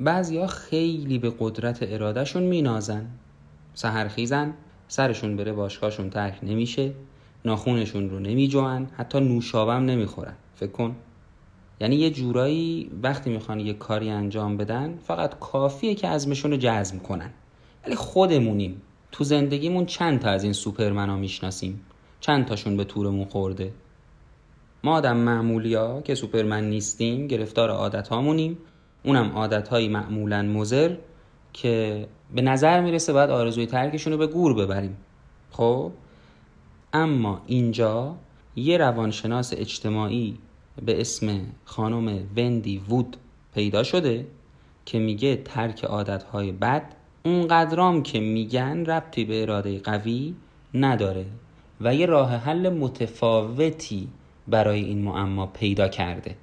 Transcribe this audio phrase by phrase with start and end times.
[0.00, 3.06] بعضیا خیلی به قدرت ارادهشون مینازن.
[3.74, 4.54] سهرخیزن
[4.88, 6.92] سرشون بره باشگاهشون ترک نمیشه
[7.44, 10.34] ناخونشون رو نمیجوان حتی نوشابم نمی‌خورن.
[10.54, 10.96] فکر کن.
[11.80, 16.98] یعنی یه جورایی وقتی می‌خوان یه کاری انجام بدن فقط کافیه که ازمشون رو جزم
[16.98, 17.30] کنن.
[17.86, 18.82] ولی خودمونیم.
[19.12, 21.80] تو زندگیمون چند تا از این سوپرمنا می‌شناسیم.
[22.20, 23.72] چند تاشون به تورمون خورده.
[24.84, 28.58] ما آدم معمولی ها که سوپرمن نیستیم گرفتار عادت هامونیم
[29.02, 30.94] اونم عادت های معمولا مزر
[31.52, 34.96] که به نظر می‌رسه باید آرزوی ترکشون رو به گور ببریم.
[35.50, 35.92] خب؟
[36.92, 38.14] اما اینجا
[38.56, 40.38] یه روانشناس اجتماعی
[40.86, 43.16] به اسم خانم وندی وود
[43.54, 44.26] پیدا شده
[44.84, 46.82] که میگه ترک عادتهای بد
[47.24, 50.34] اونقدرام که میگن ربطی به اراده قوی
[50.74, 51.24] نداره
[51.80, 54.08] و یه راه حل متفاوتی
[54.48, 56.36] برای این معما پیدا کرده.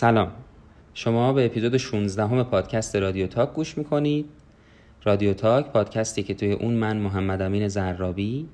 [0.00, 0.30] سلام.
[0.94, 4.26] شما به اپیزود 16 همه پادکست رادیو تاک گوش می‌کنید.
[5.04, 8.48] رادیو تاک پادکستی که توی اون من محمد امین زرابی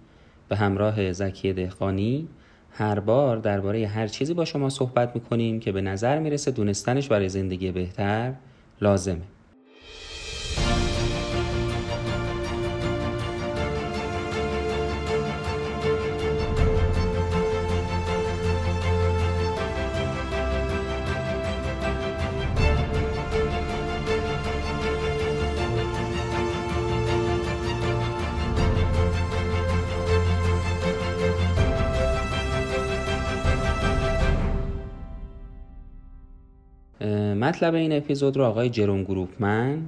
[0.49, 2.29] به همراه زکی دهقانی
[2.71, 7.29] هر بار درباره هر چیزی با شما صحبت می‌کنیم که به نظر می‌رسه دونستنش برای
[7.29, 8.33] زندگی بهتر
[8.81, 9.36] لازمه.
[37.57, 39.79] مطلب این اپیزود رو آقای جروم گروپمن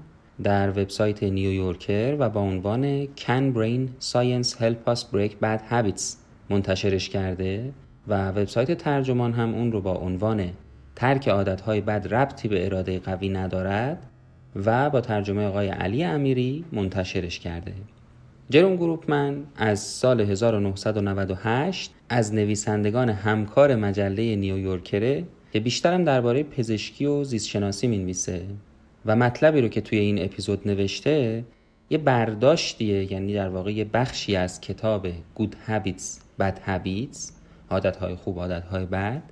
[0.43, 6.03] در وبسایت نیویورکر و با عنوان Can Brain Science Help Us Break Bad Habits
[6.51, 7.73] منتشرش کرده
[8.09, 10.51] و وبسایت ترجمان هم اون رو با عنوان
[10.97, 14.07] ترک عادتهای بد ربطی به اراده قوی ندارد
[14.57, 17.73] و با ترجمه آقای علی امیری منتشرش کرده.
[18.51, 27.25] جروم گروپمن از سال 1998 از نویسندگان همکار مجله نیویورکره که بیشترم درباره پزشکی و
[27.25, 28.47] زیستشناسی می‌نویسه
[29.07, 31.45] و مطلبی رو که توی این اپیزود نوشته
[31.91, 36.03] یه برداشتیه یعنی در واقع یه بخشی از کتاب Good Habits
[36.41, 37.33] Bad Habits
[37.71, 39.23] عادتهای خوب عادتهای بد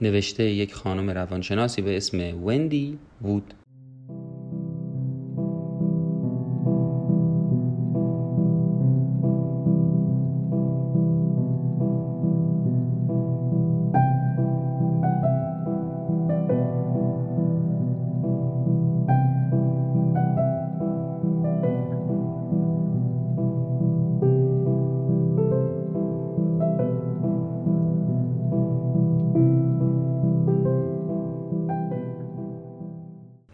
[0.00, 3.54] نوشته یک خانم روانشناسی به اسم وندی وود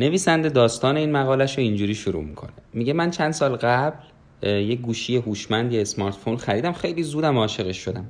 [0.09, 2.51] نویسنده داستان این مقالش رو اینجوری شروع می‌کنه.
[2.73, 3.97] میگه من چند سال قبل
[4.43, 6.73] یه گوشی هوشمند یه اسمارت فون خریدم.
[6.73, 8.05] خیلی زودم عاشقش شدم.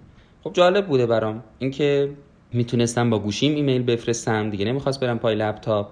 [0.45, 2.11] خب جالب بوده برام اینکه
[2.53, 4.51] می‌تونستم با گوشیم ایمیل بفرستم.
[4.51, 5.91] دیگه نمی‌خواست برم پای لپتاپ.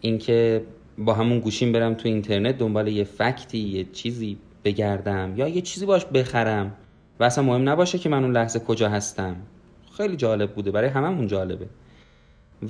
[0.00, 0.64] اینکه
[0.98, 5.86] با همون گوشیم برم تو اینترنت دنبال یه فکتی یه چیزی بگردم یا یه چیزی
[5.86, 6.72] باش بخرم.
[7.20, 9.36] و اصلا مهم نباشه که من اون لحظه کجا هستم.
[9.96, 10.70] خیلی جالب بوده.
[10.70, 11.66] برای هممون جالبه.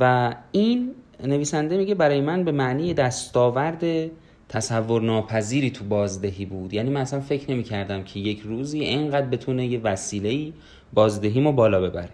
[0.00, 0.94] و این
[1.24, 4.10] نویسنده میگه برای من به معنی دستاورد
[4.48, 6.74] تصور ناپذیری تو بازدهی بود.
[6.74, 10.52] یعنی من اصلا فکر نمی کردم که یک روزی اینقدر بتونه یه وسیله
[10.94, 12.08] بازدهیمو بالا ببره.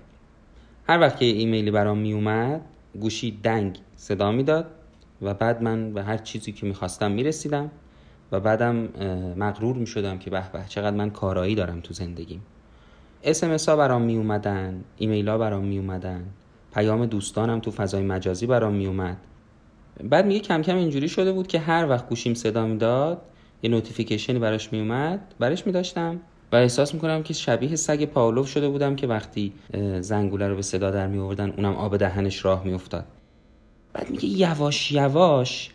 [0.88, 2.60] هر وقت که ایمیلی برام می اومد
[3.00, 4.66] گوشی دنگ صدا می‌داد
[5.22, 7.70] و بعد من به هر چیزی که می‌خواستم می‌رسیدم
[8.32, 8.76] و بعدم
[9.36, 12.42] مغرور می شدم که به به چقدر من کارایی دارم تو زندگیم.
[13.24, 16.24] SMS ها برام می اومدن ایمیل ها برام می اومدن
[16.78, 19.16] پیام دوستانم تو فضای مجازی برام میومد
[20.04, 23.22] بعد میگه کم کم اینجوری شده بود که هر وقت گوشیم صدا می‌داد
[23.62, 26.20] یه notification ی براش میومد برش میداشتم
[26.52, 29.52] و احساس می‌کنم که شبیه سگ پاولوف شده بودم که وقتی
[30.00, 33.04] زنگوله رو به صدا در میارن اونم آب دهنش راه میافتاد.
[33.92, 35.70] بعد میگه یواش یواش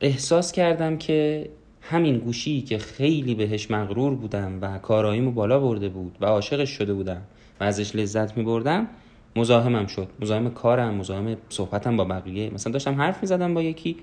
[0.00, 1.50] احساس کردم که
[1.80, 6.94] همین گوشی که خیلی بهش مغرور بودم و کاراییمو بالا برده بود و عاشقش شده
[6.94, 7.22] بودم
[7.60, 8.86] و ازش لذت می بردم
[9.36, 10.08] مزاحمم شد.
[10.20, 12.50] مزاحم کارم مزاحم صحبتم با بقیه.
[12.50, 13.96] مثلا داشتم حرف می‌زدم با یکی.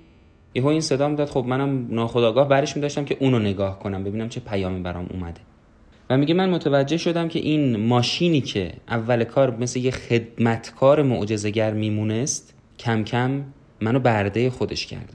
[0.56, 1.30] یهو این صدا می‌داد.
[1.30, 5.42] خب منم ناخداگاه برش میداشتم که اونو نگاه کنم ببینم چه پیامی برام اومده.
[6.10, 11.74] و میگه من متوجه شدم که این ماشینی که اول کار مثل یه خدمتکار معجزه‌گر
[11.74, 13.44] میمونست کم کم
[13.82, 15.14] منو برده خودش کرده.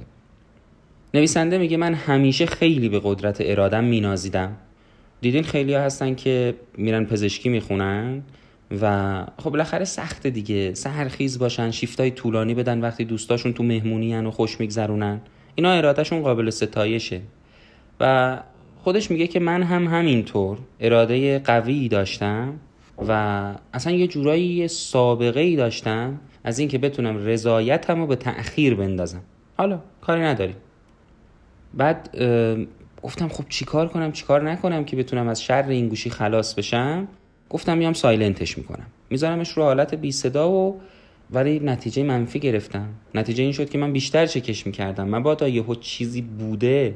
[1.14, 4.56] نویسنده میگه من همیشه خیلی به قدرت ارادم مینازیدم.
[5.20, 8.22] دیدین خیلی ها هستن که میرن پزشکی می‌خونن؟
[8.82, 10.74] و خب بالاخره سخت دیگه.
[10.74, 15.20] سهرخیز باشن شیفتای طولانی بدن وقتی دوستاشون تو مهمونی و خوش میگذرونن.
[15.54, 17.20] اینا ارادهشون قابل ستایشه.
[18.00, 18.38] و
[18.82, 22.52] خودش میگه که من هم همینطور اراده قوی داشتم
[23.08, 29.20] و اصلا یه جورایی سابقه ای داشتم از اینکه بتونم رضایتم رو به تأخیر بندازم.
[29.56, 30.56] حالا کاری نداریم.
[31.74, 32.18] بعد
[33.02, 37.08] گفتم خب چیکار کنم چیکار نکنم که بتونم از شر این گوشی خلاص بشم؟
[37.54, 38.86] گفتم میام سایلنتش می‌کنم.
[39.10, 40.80] میذارمش رو حالت بی صدا و
[41.30, 42.88] ولی نتیجه منفی گرفتم.
[43.14, 45.08] نتیجه این شد که من بیشتر چکش می‌کردم.
[45.08, 46.94] من بادا یهو چیزی بوده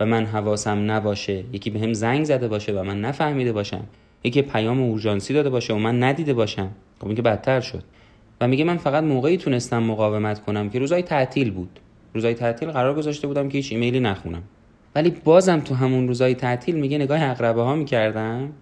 [0.00, 1.44] و من حواسم نباشه.
[1.52, 3.84] یکی به هم زنگ زده باشه و من نفهمیده باشم.
[4.24, 6.70] یکی پیام اورژانسی داده باشه و من ندیده باشم.
[7.00, 7.82] خب این که بدتر شد.
[8.40, 11.80] و میگه من فقط موقعی تونستم مقاومت کنم که روزای تعطیل بود.
[12.14, 14.42] روزای تعطیل قرار گذاشته بودم که هیچ ایمیلی نخونم.
[14.94, 18.52] ولی بازم تو همون روزای تعطیل میگه نگاه اقربه ها می‌کردم.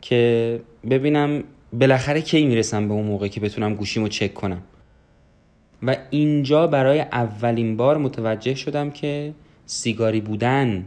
[0.00, 0.60] که
[0.90, 4.62] ببینم بالاخره کی می‌رسم به اون موقع که بتونم گوشیمو چک کنم.
[5.82, 9.34] و اینجا برای اولین بار متوجه شدم که
[9.66, 10.84] سیگاری بودن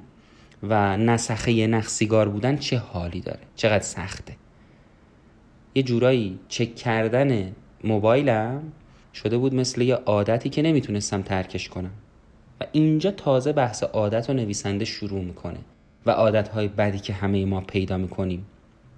[0.63, 4.35] و نسخه نخ سیگار بودن چه حالی داره چقدر سخته.
[5.75, 7.51] یه جورایی چک کردن
[7.83, 8.63] موبایلم
[9.13, 11.91] شده بود مثل یه عادتی که نمی‌تونستم ترکش کنم.
[12.61, 15.59] و اینجا تازه بحث عادت و نویسنده شروع می‌کنه
[16.05, 18.45] و عادتهای بدی که همه ما پیدا می‌کنیم.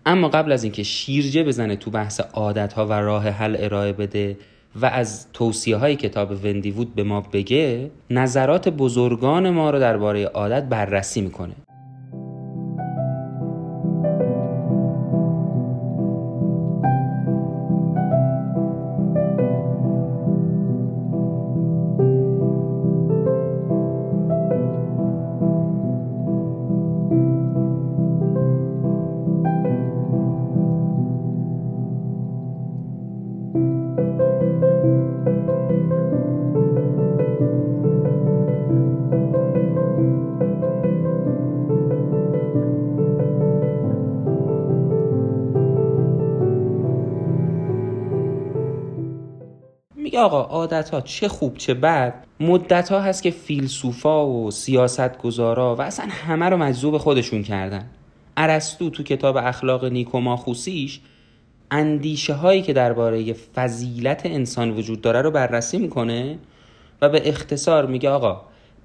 [0.05, 4.37] اما قبل از اینکه شیرجه بزنه تو بحث عادتها و راه حل ارائه بده
[4.81, 10.25] و از توصیه های کتاب وندی وود به ما بگه نظرات بزرگان ما رو درباره
[10.25, 11.53] عادت بررسی می‌کنه.
[50.23, 55.75] آقا عادت ها چه خوب چه بد مدت ها هست که فیلسوفا و سیاست گذارا
[55.75, 57.85] و اصلا همه رو مجذوب خودشون کردن.
[58.37, 60.99] ارسطو تو کتاب اخلاق نیکو خوسیش
[61.71, 66.37] اندیشه هایی که درباره فضیلت انسان وجود داره رو بررسی می‌کنه
[67.01, 68.41] و به اختصار میگه آقا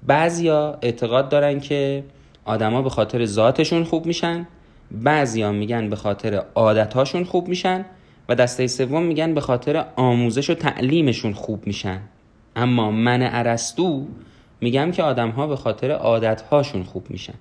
[0.07, 2.03] بعضیا اعتقاد دارن که
[2.45, 4.47] آدما به خاطر ذاتشون خوب میشن
[4.91, 7.85] بعضیا میگن به خاطر عادتهاشون خوب میشن.
[8.29, 12.01] و دسته سوم میگن به خاطر آموزش و تعلیمشون خوب میشن.
[12.55, 14.05] اما من ارسطو
[14.61, 17.33] میگم که آدم ها به خاطر عادت هاشون خوب میشن.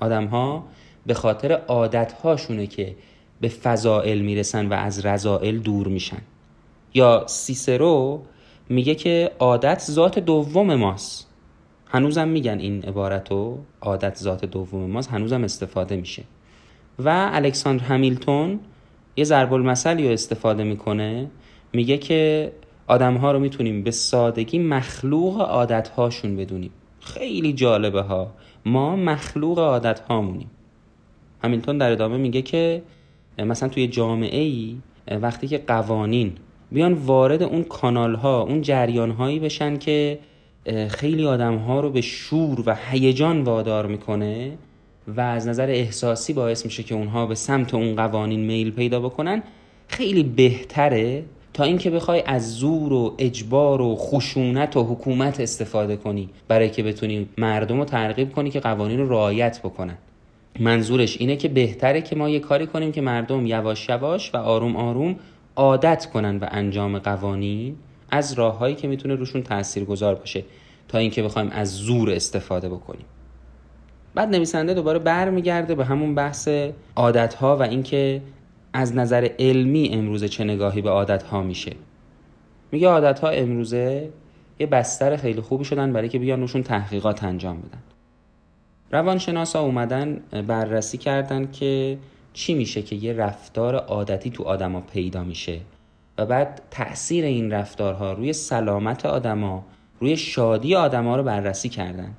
[0.00, 0.64] آدم ها
[1.06, 2.96] به خاطر عادت هاشونه که
[3.40, 6.22] به فضائل می‌رسن و از رضائل دور میشن.
[6.94, 8.22] یا سیسرو
[8.68, 11.30] میگه که عادت ذات دوم ماست.
[11.88, 16.22] هنوزم میگن این عبارتو عادت ذات دوم ماست هنوزم استفاده میشه.
[16.98, 18.60] و الکساندر همیلتون
[19.16, 21.30] یه ضرب المثلی رو استفاده می‌کنه
[21.72, 22.52] میگه که
[22.86, 26.70] آدم ها رو می‌تونیم به سادگی مخلوق عادت هاشون بدونیم.
[27.00, 28.34] خیلی جالبه ها.
[28.66, 30.50] ما مخلوق عادت هامونیم
[31.44, 32.82] همیلتون در ادامه میگه که
[33.38, 34.76] مثلا توی جامعه ای
[35.10, 36.32] وقتی که قوانین
[36.72, 40.18] بیان وارد اون کانال ها اون جریان هایی بشن که
[40.88, 44.58] خیلی آدم ها رو به شور و هیجان وادار می‌کنه
[45.08, 49.42] و از نظر احساسی باعث میشه که اونها به سمت اون قوانین میل پیدا بکنن
[49.88, 56.28] خیلی بهتره تا اینکه بخوای از زور و اجبار و خشونت و حکومت استفاده کنی
[56.48, 59.98] برای که بتونی مردم رو ترغیب کنی که قوانین رو رعایت بکنن.
[60.60, 64.76] منظورش اینه که بهتره که ما یه کاری کنیم که مردم یواش یواش و آروم
[64.76, 65.16] آروم
[65.56, 67.76] عادت کنن به انجام قوانین
[68.10, 70.44] از راههایی که می‌تونه روشون تأثیر گذار باشه
[70.88, 73.04] تا اینکه بخوایم از زور استفاده بکنیم.
[74.14, 76.48] بعد نویسنده دوباره برمیگرده به همون بحث
[76.96, 78.22] عادت ها و اینکه
[78.72, 81.72] از نظر علمی امروزه چه نگاهی به عادت ها میشه.
[82.72, 84.08] میگه عادت ها امروزه
[84.58, 87.82] یه بستر خیلی خوبی شدن برای که بیان روشون تحقیقات انجام بدن.
[88.92, 91.98] روانشناسا اومدن بررسی کردن که
[92.32, 95.60] چی میشه که یه رفتار عادتی تو آدما پیدا میشه
[96.18, 99.64] و بعد تاثیر این رفتارها روی سلامت آدما
[100.00, 102.14] روی شادی آدما رو بررسی کردن.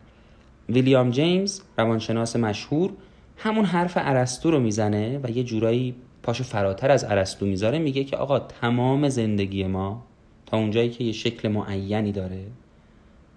[0.69, 2.91] ویلیام جیمز روانشناس مشهور
[3.37, 8.17] همون حرف ارسطو رو می‌زنه و یه جورایی پاشو فراتر از ارسطو می‌ذاره میگه که
[8.17, 10.05] آقا تمام زندگی ما
[10.45, 12.45] تا اونجایی که یه شکل معینی داره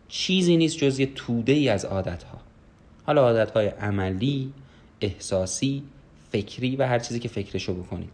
[0.09, 2.39] چیزی نیست جز یه توده ای از عادت ها
[3.07, 4.53] حالا عادت های عملی
[5.01, 5.83] احساسی
[6.33, 8.11] فکری و هر چیزی که فکرشو بکنید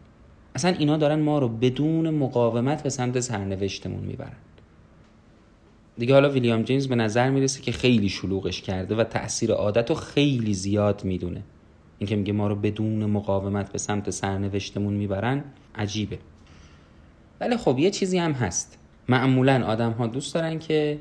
[0.54, 4.36] اصلا اینا دارن ما رو بدون مقاومت به سمت سرنوشتمون می‌برن.
[5.98, 9.96] دیگه حالا ویلیام جیمز به نظر می‌رسه که خیلی شلوغش کرده و تاثیر عادت رو
[9.96, 11.42] خیلی زیاد می‌دونه.
[11.98, 16.18] اینکه میگه ما رو بدون مقاومت به سمت سرنوشتمون می‌برن عجیبه.
[17.40, 18.78] ولی خب یه چیزی هم هست.
[19.08, 20.98] معمولا آدم ها دوست دارن که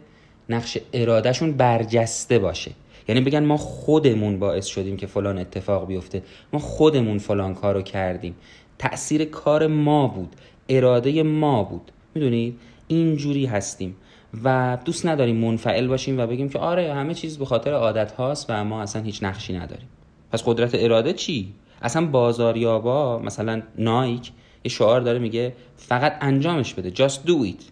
[0.49, 2.71] نقش ارادهشون برجسته باشه.
[3.07, 6.23] یعنی بگن ما خودمون باعث شدیم که فلان اتفاق بیفته.
[6.53, 8.35] ما خودمون فلان کارو کردیم.
[8.79, 10.35] تأثیر کار ما بود.
[10.69, 11.91] اراده ما بود.
[12.15, 13.95] می‌دونید؟ اینجوری هستیم.
[14.43, 18.45] و دوست نداریم منفعل باشیم و بگیم که آره همه چیز به خاطر عادت هاست
[18.49, 19.87] و ما اصلا هیچ نقشی نداریم.
[20.31, 24.31] پس قدرت اراده چی؟ اصلا بازاریابا مثلا نایک
[24.63, 27.63] یه شعار داره میگه فقط انجامش بده just do it.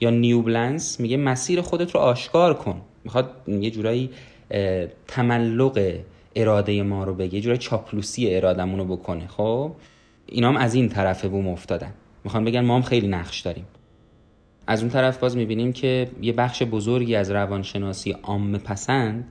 [0.00, 2.80] یا نیوبلنس میگه مسیر خودت رو آشکار کن.
[3.04, 4.10] می‌خواد یه جورایی
[5.06, 5.94] تملق
[6.34, 9.26] اراده ما رو بگه یه جورایی چاپلوسی ارادمون رو بکنه.
[9.26, 9.72] خب؟
[10.26, 11.92] اینا هم از این طرف بوم افتادن.
[12.24, 13.64] می‌خوان بگن ما هم خیلی نقش داریم.
[14.66, 19.24] از اون طرف باز می‌بینیم که یه بخش بزرگی از روانشناسی عام پسند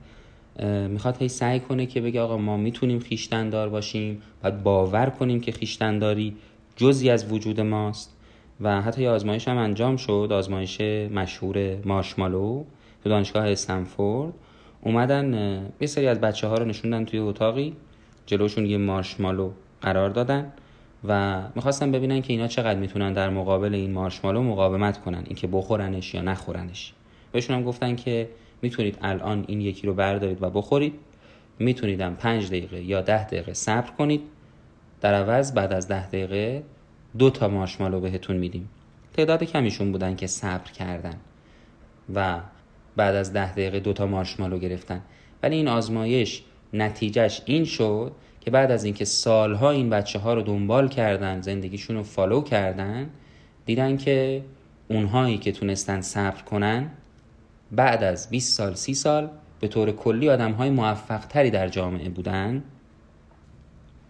[0.88, 5.52] می‌خواد هی سعی کنه که بگه آقا ما می‌تونیم خیشتندار باشیم باید باور کنیم که
[5.52, 6.36] خیشتنداری
[6.76, 8.16] جزی از وجود ماست
[8.60, 12.64] و حتی یه آزمایش هم انجام شد آزمایش مشهور مارشمالو
[13.02, 14.32] تو دانشگاه استنفورد.
[14.82, 15.34] اومدن
[15.80, 17.76] یه سری از بچه ها رو نشوندن توی اتاقی
[18.26, 19.50] جلوشون یه مارشمالو
[19.80, 20.52] قرار دادن.
[21.08, 26.14] و می‌خواستن ببینن که اینا چقدر می‌تونن در مقابل این مارشمالو مقاومت کنن اینکه بخورنش
[26.14, 26.92] یا نخورنش.
[27.32, 28.28] بهشون هم گفتن که
[28.62, 30.94] می‌تونید الان این یکی رو بردارید و بخورید.
[31.58, 34.20] می‌تونید هم پنج دقیقه یا ده دقیقه صبر کنید.
[35.00, 36.62] در عوض بعد از ده دقیقه
[37.18, 38.68] دو تا مارشمالو بهتون میدیم.
[39.16, 41.16] تعداد کمیشون بودن که صبر کردن
[42.14, 42.40] و
[42.96, 45.00] بعد از ده دقیقه دو تا مارشمالو گرفتن.
[45.42, 48.12] ولی این آزمایش نتیجهش این شد
[48.46, 53.10] که بعد از اینکه سالها این بچه ها رو دنبال کردن زندگیشون رو فالو کردن
[53.64, 54.42] دیدن که
[54.88, 56.90] اونهایی که تونستن صبر کنن
[57.72, 59.28] بعد از 20 سال 30 سال
[59.60, 62.62] به طور کلی آدم های موفق تری در جامعه بودن.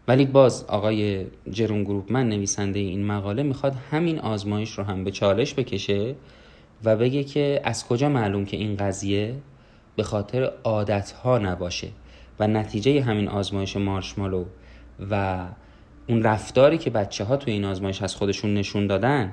[0.08, 5.10] ولی باز آقای جرون گروپ من نویسنده این مقاله می‌خواد همین آزمایش رو هم به
[5.10, 6.14] چالش بکشه
[6.84, 9.34] و بگه که از کجا معلوم که این قضیه
[9.96, 11.88] به خاطر عادت ها نباشه.
[12.40, 14.44] و نتیجه همین آزمایش مارشمالو
[15.10, 15.44] و
[16.08, 19.32] اون رفتاری که بچه ها توی این آزمایش از خودشون نشون دادن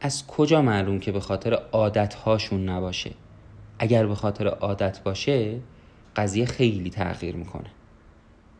[0.00, 3.10] از کجا معلوم که به خاطر عادت هاشون نباشه؟
[3.78, 5.56] اگر به خاطر عادت باشه
[6.16, 7.70] قضیه خیلی تغییر می‌کنه.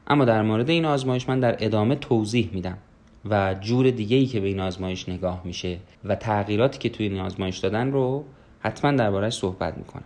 [0.06, 2.78] اما در مورد این آزمایش من در ادامه توضیح میدم
[3.25, 7.20] و جور دیگه ای که به این آزمایش نگاه میشه و تغییراتی که توی این
[7.20, 8.25] آزمایش دادن رو
[8.61, 10.04] حتما دربارهش صحبت می‌کنم.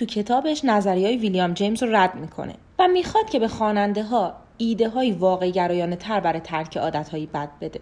[0.00, 4.34] تو کتابش نظریه های ویلیام جیمز رو رد می‌کنه و می‌خواد که به خواننده ها
[4.58, 7.80] ایده های واقع گرایانه تر برای ترک عادت هایی بد بده.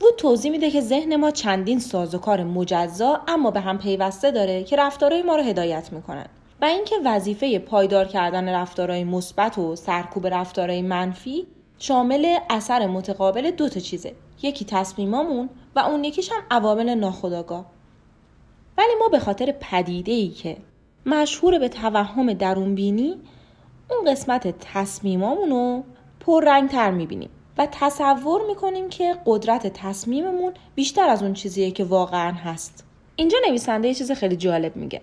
[0.00, 4.76] وود توضیح میده که ذهن ما چندین سازوکار مجزا اما به هم پیوسته داره که
[4.76, 6.26] رفتارهای ما رو هدایت می‌کنن
[6.60, 11.46] و اینکه وظیفه پایدار کردن رفتارهای مثبت و سرکوب رفتارهای منفی
[11.78, 14.12] شامل اثر متقابل دو تا چیزه
[14.42, 17.66] یکی تصمیمامون و اون یکیش هم عوامل ناخودآگاه
[18.78, 20.56] ولی ما به خاطر پدیده ای که
[21.06, 23.16] مشهور به توهم درونبینی
[23.90, 25.84] اون قسمت تصمیمامون رو
[26.20, 32.84] پررنگتر می‌بینیم و تصور می‌کنیم که قدرت تصمیممون بیشتر از اون چیزیه که واقعا هست.
[33.16, 35.00] اینجا نویسنده یه چیز خیلی جالب میگه.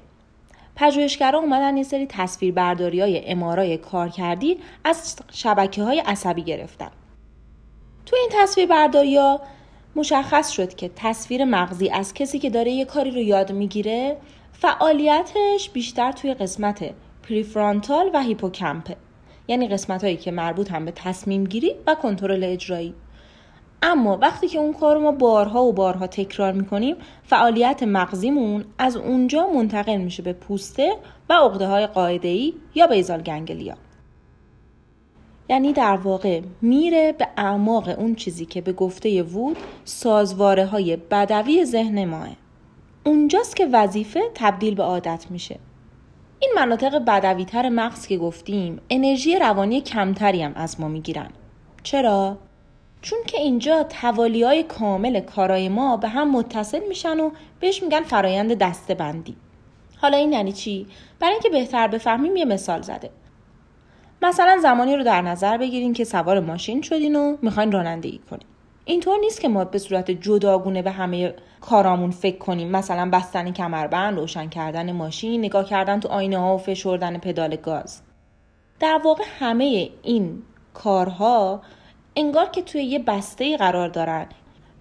[0.76, 6.92] پژوهشگرا اومدن یه سری تصویر برداری های امارای کار کردی از شبکه های عصبی گرفتن.
[8.06, 9.42] تو این تصویر برداری ها
[9.96, 14.18] مشخص شد که تصویر مغزی از کسی که داره یه کاری رو یاد می‌گیره
[14.60, 16.90] فعالیتش بیشتر توی قسمت
[17.24, 18.96] پریفرانتال و هیپوکمپه
[19.48, 22.94] یعنی قسمت هایی که مربوط هم به تصمیم گیری و کنترل اجرایی.
[23.82, 28.96] اما وقتی که اون کار رو ما بارها و بارها تکرار می‌کنیم فعالیت مغزیمون از
[28.96, 30.98] اونجا منتقل میشه به پوسته
[31.30, 33.76] و عقده های قاعده ای یا بیزال گنگلیا.
[35.50, 41.66] یعنی در واقع میره به اعماق اون چیزی که به گفته وود سازواره های بدوی
[41.66, 42.47] ذهن ماه.
[43.08, 45.60] اونجاست که وظیفه تبدیل به عادت میشه.
[46.40, 51.30] این مناطق بدویتر مغز که گفتیم انرژی روانی کمتری هم از ما می‌گیرن.
[51.84, 52.38] چرا؟
[53.02, 58.02] چون که اینجا توالی های کامل کارای ما به هم متصل میشن و بهش میگن
[58.02, 59.36] فرایند دسته بندی
[59.98, 60.88] حالا این یعنی چی؟
[61.20, 63.10] برای اینکه بهتر بفهمیم یه مثال زده.
[64.22, 68.48] مثلا زمانی رو در نظر بگیرین که سوار ماشین شدین و می‌خواین رانندگی کنین.
[68.88, 72.72] اینطور نیست که ما به صورت جداگونه به همه کارامون فکر کنیم.
[72.72, 78.02] مثلا بستن کمربند روشن کردن ماشین نگاه کردن تو آینه ها و فشردن پدال گاز.
[78.80, 80.42] در واقع همه این
[80.74, 81.62] کارها
[82.16, 84.26] انگار که توی یه بسته قرار دارن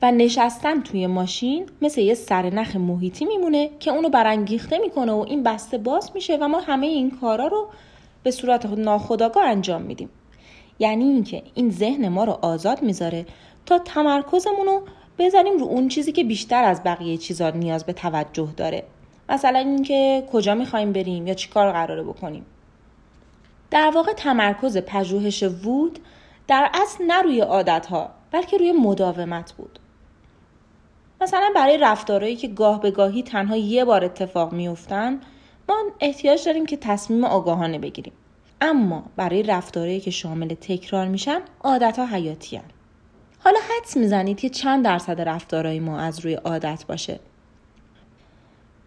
[0.02, 5.42] و نشستن توی ماشین مثل یه سرنخ محیطی میمونه که اونو برانگیخته می‌کنه و این
[5.42, 7.68] بسته باز میشه و ما همه این کارا رو
[8.22, 10.10] به صورت ناخودآگاه انجام میدیم.
[10.78, 13.26] یعنی اینکه این ذهن ما رو آزاد می‌ذاره
[13.66, 14.82] تا تمرکزمون رو
[15.18, 18.84] بذاریم رو اون چیزی که بیشتر از بقیه چیزا نیاز به توجه داره.
[19.28, 22.46] مثلا اینکه کجا می‌خوایم بریم یا چیکار قراره بکنیم.
[23.70, 25.98] در واقع تمرکز پژوهش وود
[26.48, 29.78] در اصل نه روی عادت ها بلکه روی مداومت بود.
[31.20, 35.20] مثلا برای رفتارهایی که گاه به گاهی تنها یه بار اتفاق میفتن
[35.68, 38.12] ما احتیاج داریم که تصمیم آگاهانه بگیریم.
[38.60, 42.64] اما برای رفتارهایی که شامل تکرار میشن عادت ها حیاتی هن.
[43.46, 47.20] حالا حدس می‌زنید که چند درصد رفتارهای ما از روی عادت باشه؟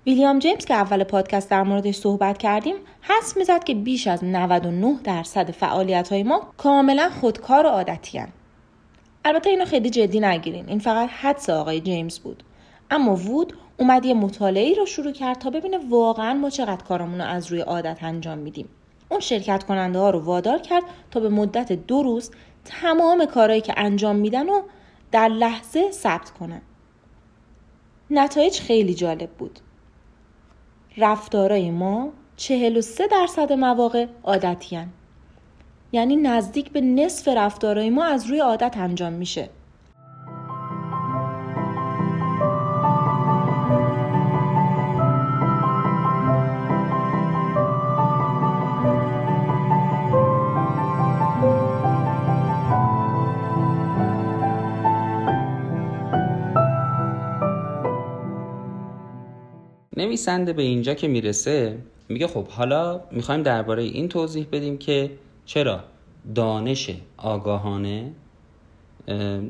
[0.05, 4.99] ویلیام جیمز که اول پادکست در موردش صحبت کردیم حس می‌زد که بیش از 99
[5.03, 8.29] درصد فعالیت های ما کاملا خودکار و عادتی هن.
[9.25, 12.43] البته اینو خیلی جدی نگیرین این فقط حدس آقای جیمز بود.
[12.91, 17.27] اما وود اومد یه مطالعه رو شروع کرد تا ببینه واقعا ما چقدر کارمون رو
[17.27, 18.69] از روی عادت انجام میدیم.
[19.09, 22.31] اون شرکت کننده ها رو وادار کرد تا به مدت دو روز
[22.69, 24.61] تمام کارهایی که انجام میدن و
[25.11, 26.61] در لحظه ثبت کنن.
[28.09, 29.59] نتایج خیلی جالب بود.
[30.97, 34.79] رفتارای ما 43 درصد مواقع عادتی
[35.91, 39.49] یعنی نزدیک به نصف رفتارای ما از روی عادت انجام میشه.
[59.99, 61.77] نویسنده به اینجا که می‌رسه
[62.09, 65.11] میگه خب حالا می‌خوایم درباره این توضیح بدیم که
[65.45, 65.83] چرا
[66.35, 68.11] دانش آگاهانه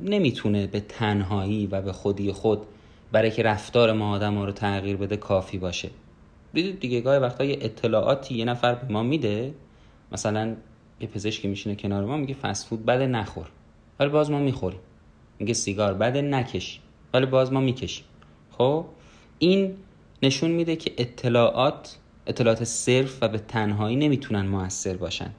[0.04, 2.60] نمی‌تونه به تنهایی و به خودی خود
[3.12, 5.90] برای که رفتار ما آدم ها رو تغییر بده کافی باشه.
[6.54, 9.54] دیدید دیگه گاهی وقتا یه اطلاعاتی یه نفر به ما میده.
[10.12, 10.56] مثلا
[11.02, 13.48] یه پزشکی میشینه کنار ما میگه فست فود بده نخور.
[14.00, 14.80] ولی باز ما می‌خوریم.
[15.40, 16.80] میگه سیگار بده نکش.
[17.14, 18.06] ولی باز ما می‌کشیم.
[18.52, 18.86] خب؟
[19.40, 19.76] این
[20.24, 25.32] نشون میده که اطلاعات اطلاعات صرف و به تنهایی نمی‌تونن موثر باشن.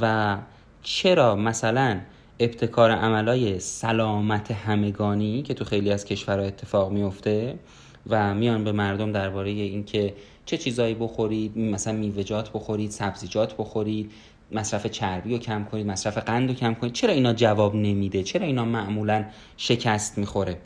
[0.00, 0.38] و
[0.82, 2.00] چرا مثلا
[2.40, 7.58] ابتکار عملای سلامت همگانی که تو خیلی از کشورها اتفاق میفته
[8.06, 10.14] و میان به مردم درباره اینکه
[10.46, 14.12] چه چیزایی بخورید مثلا میوه‌جات بخورید سبزیجات بخورید
[14.52, 18.46] مصرف چربی رو کم کنید مصرف قند رو کم کنید چرا اینا جواب نمیده؟ چرا
[18.46, 19.24] اینا معمولا
[19.56, 20.58] شکست می‌خوره؟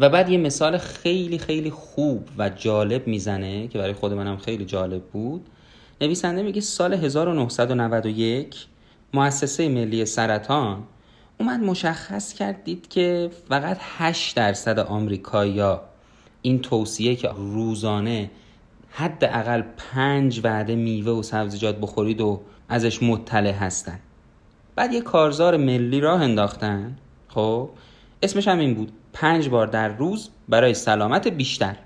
[0.00, 4.64] و بعد یه مثال خیلی خیلی خوب و جالب می‌زنه که برای خود منم خیلی
[4.64, 5.46] جالب بود.
[6.00, 8.66] نویسنده میگه سال 1991
[9.14, 10.82] مؤسسه ملی سرطان
[11.40, 15.82] اومد مشخص کردید که فقط 8 درصد آمریکایی‌ها
[16.42, 18.30] این توصیه که روزانه
[18.90, 23.98] حداقل پنج وعده میوه و سبزیجات بخورید و ازش مطلع هستن.
[24.76, 26.96] بعد یه کارزار ملی راه انداختن.
[27.28, 27.70] خب؟
[28.22, 28.92] اسمش هم این بود.
[29.12, 31.76] پنج بار در روز برای سلامت بیشتر.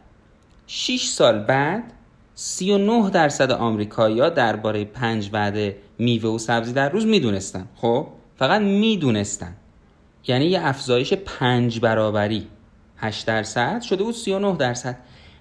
[0.67, 1.93] 6 سال بعد
[2.35, 7.67] 39 درصد آمریکایی‌ها درباره پنج وعده میوه و سبزی در روز می‌دونستن.
[7.77, 9.57] خب فقط می‌دونستن.
[10.27, 12.47] یعنی یه افزایش پنج برابری.
[12.97, 14.97] 8 درصد شده بود 39 درصد.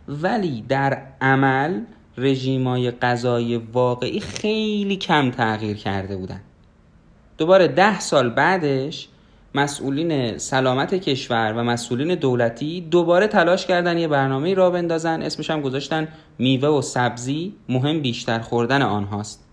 [0.08, 1.82] ولی در عمل
[2.18, 6.42] رژیمای غذایی واقعی خیلی کم تغییر کرده بودن.
[7.38, 9.08] دوباره ده سال بعدش
[9.56, 15.22] مسئولین سلامت کشور و مسئولین دولتی دوباره تلاش کردن یه برنامه را بندازن.
[15.22, 16.08] اسمش هم گذاشتن
[16.40, 19.44] میوه و سبزی مهم بیشتر خوردن آنهاست.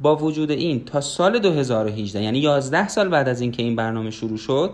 [0.00, 4.36] با وجود این تا سال 2018 یعنی 11 سال بعد از اینکه این برنامه شروع
[4.38, 4.70] شد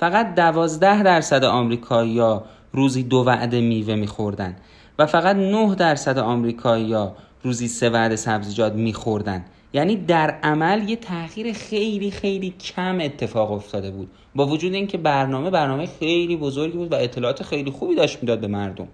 [0.00, 4.56] فقط 12 درصد آمریکایی‌ها روزی دو وعده میوه میخوردن
[4.98, 9.44] و فقط 9 درصد آمریکایی‌ها روزی سه وعده سبزیجات میخوردن.
[9.74, 14.10] یعنی در عمل یه تغییر خیلی خیلی کم اتفاق افتاده بود.
[14.34, 18.46] با وجود اینکه برنامه برنامه خیلی بزرگی بود و اطلاعات خیلی خوبی داشت می‌داد به
[18.46, 18.88] مردم.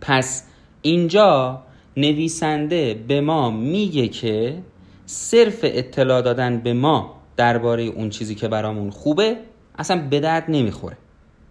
[0.00, 0.44] پس
[0.82, 1.62] اینجا
[1.96, 4.62] نویسنده به ما میگه که
[5.06, 9.36] صرف اطلاع دادن به ما درباره اون چیزی که برامون خوبه
[9.78, 10.96] اصلا به درد نمی‌خوره.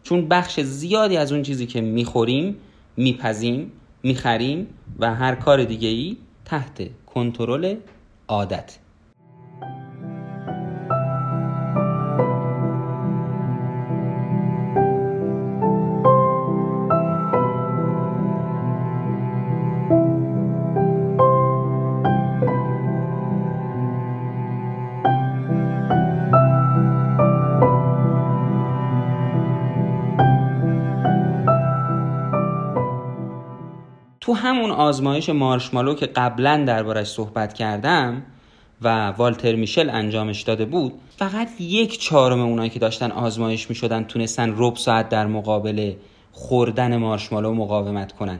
[0.04, 2.58] چون بخش زیادی از اون چیزی که می‌خوریم
[2.98, 3.72] میپزیم
[4.04, 4.68] می‌خریم
[5.00, 7.76] و هر کار دیگه ای تحت کنترل
[8.30, 8.80] عادت.
[34.78, 38.22] آزمایش مارشمالو که قبلا دربارش صحبت کردم
[38.82, 44.54] و والتر میشل انجامش داده بود فقط یک چهارم اونایی که داشتن آزمایش می‌شدن تونستن
[44.58, 45.94] رب ساعت در مقابل
[46.32, 48.40] خوردن مارشمالو مقاومت کنن.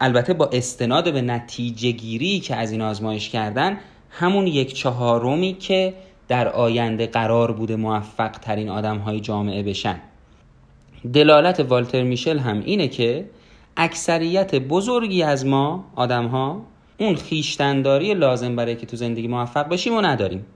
[0.00, 3.78] البته با استناد به نتیجه گیری که از این آزمایش کردن
[4.10, 5.94] همون یک چهارمی که
[6.28, 10.00] در آینده قرار بوده موفق ترین آدم های جامعه بشن.
[11.12, 13.30] دلالت والتر میشل هم اینه که
[13.80, 16.62] اکثریت بزرگی از ما آدم ها
[16.98, 20.46] اون خیشتنداری لازم برای که تو زندگی موفق بشیم و نداریم.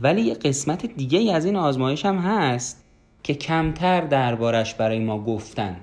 [0.00, 2.84] ولی یه قسمت دیگه ای از این آزمایش هم هست
[3.22, 5.76] که کمتر دربارش برای ما گفتن.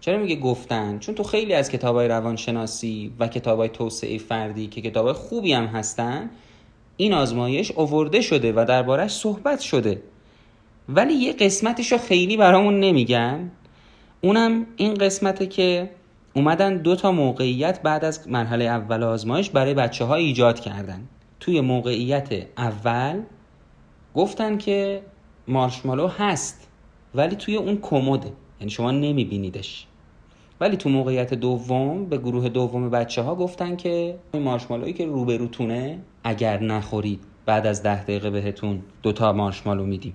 [0.00, 5.12] چرا میگه گفتن؟ چون تو خیلی از کتابای روانشناسی و کتابای توسعه فردی که کتابای
[5.12, 6.30] خوبی هم هستن
[6.96, 10.02] این آزمایش اوورده شده و دربارش صحبت شده.
[10.88, 13.50] ولی یه قسمتش رو خیلی برامون نمیگن.
[14.20, 15.90] اونم این قسمته که
[16.34, 21.08] اومدن دو تا موقعیت بعد از مرحله اول آزمایش برای بچه ها ایجاد کردن.
[21.40, 23.20] توی موقعیت اول
[24.14, 25.02] گفتن که
[25.48, 26.68] مارشمالو هست
[27.14, 29.86] ولی توی اون کموده یعنی شما نمیبینیدش.
[30.60, 35.98] ولی تو موقعیت دوم به گروه دوم بچه ها گفتن که این مارشمالویی که روبروتونه
[36.24, 40.14] اگر نخورید بعد از ده دقیقه بهتون دوتا مارشمالو میدیم.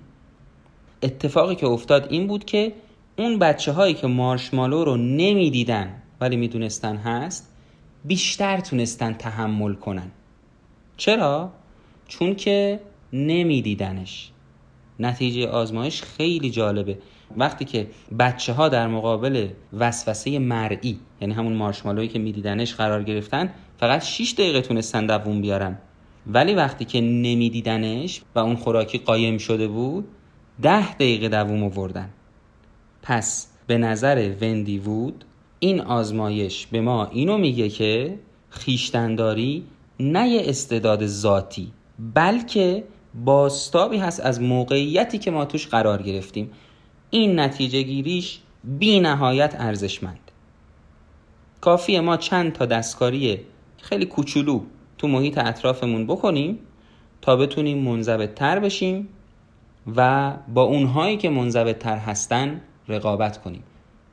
[1.02, 2.72] اتفاقی که افتاد این بود که
[3.18, 7.52] اون بچه هایی که مارشمالو رو نمی‌دیدن ولی می‌دونستن هست
[8.04, 10.10] بیشتر تونستن تحمل کنن.
[10.96, 11.52] چرا؟
[12.08, 12.80] چون که
[13.12, 14.30] نمیدیدنش.
[15.00, 16.98] نتیجه آزمایش خیلی جالبه.
[17.36, 17.86] وقتی که
[18.18, 24.34] بچه ها در مقابل وسوسه مرئی یعنی همون مارشمالویی که میدیدنش قرار گرفتن فقط 6
[24.38, 25.78] دقیقه تونستن دووم بیارن.
[26.26, 30.08] ولی وقتی که نمیدیدنش و اون خوراکی قایم شده بود
[30.62, 32.10] ده دقیقه دووم آوردن
[33.02, 35.24] پس به نظر وندی وود
[35.60, 38.18] این آزمایش به ما اینو میگه که
[38.50, 39.64] خیشتنداری
[40.00, 41.72] نه یه استعداد ذاتی
[42.14, 42.84] بلکه
[43.24, 46.50] باستابی هست از موقعیتی که ما توش قرار گرفتیم.
[47.10, 50.30] این نتیجه گیریش بی نهایت ارزشمند.
[51.60, 53.40] کافیه ما چند تا دستکاری
[53.82, 54.60] خیلی کوچولو
[54.98, 56.58] تو محیط اطرافمون بکنیم
[57.22, 59.08] تا بتونیم منضبط تر بشیم
[59.96, 63.62] و با اونهایی که منضبط تر هستن رقابت کنیم.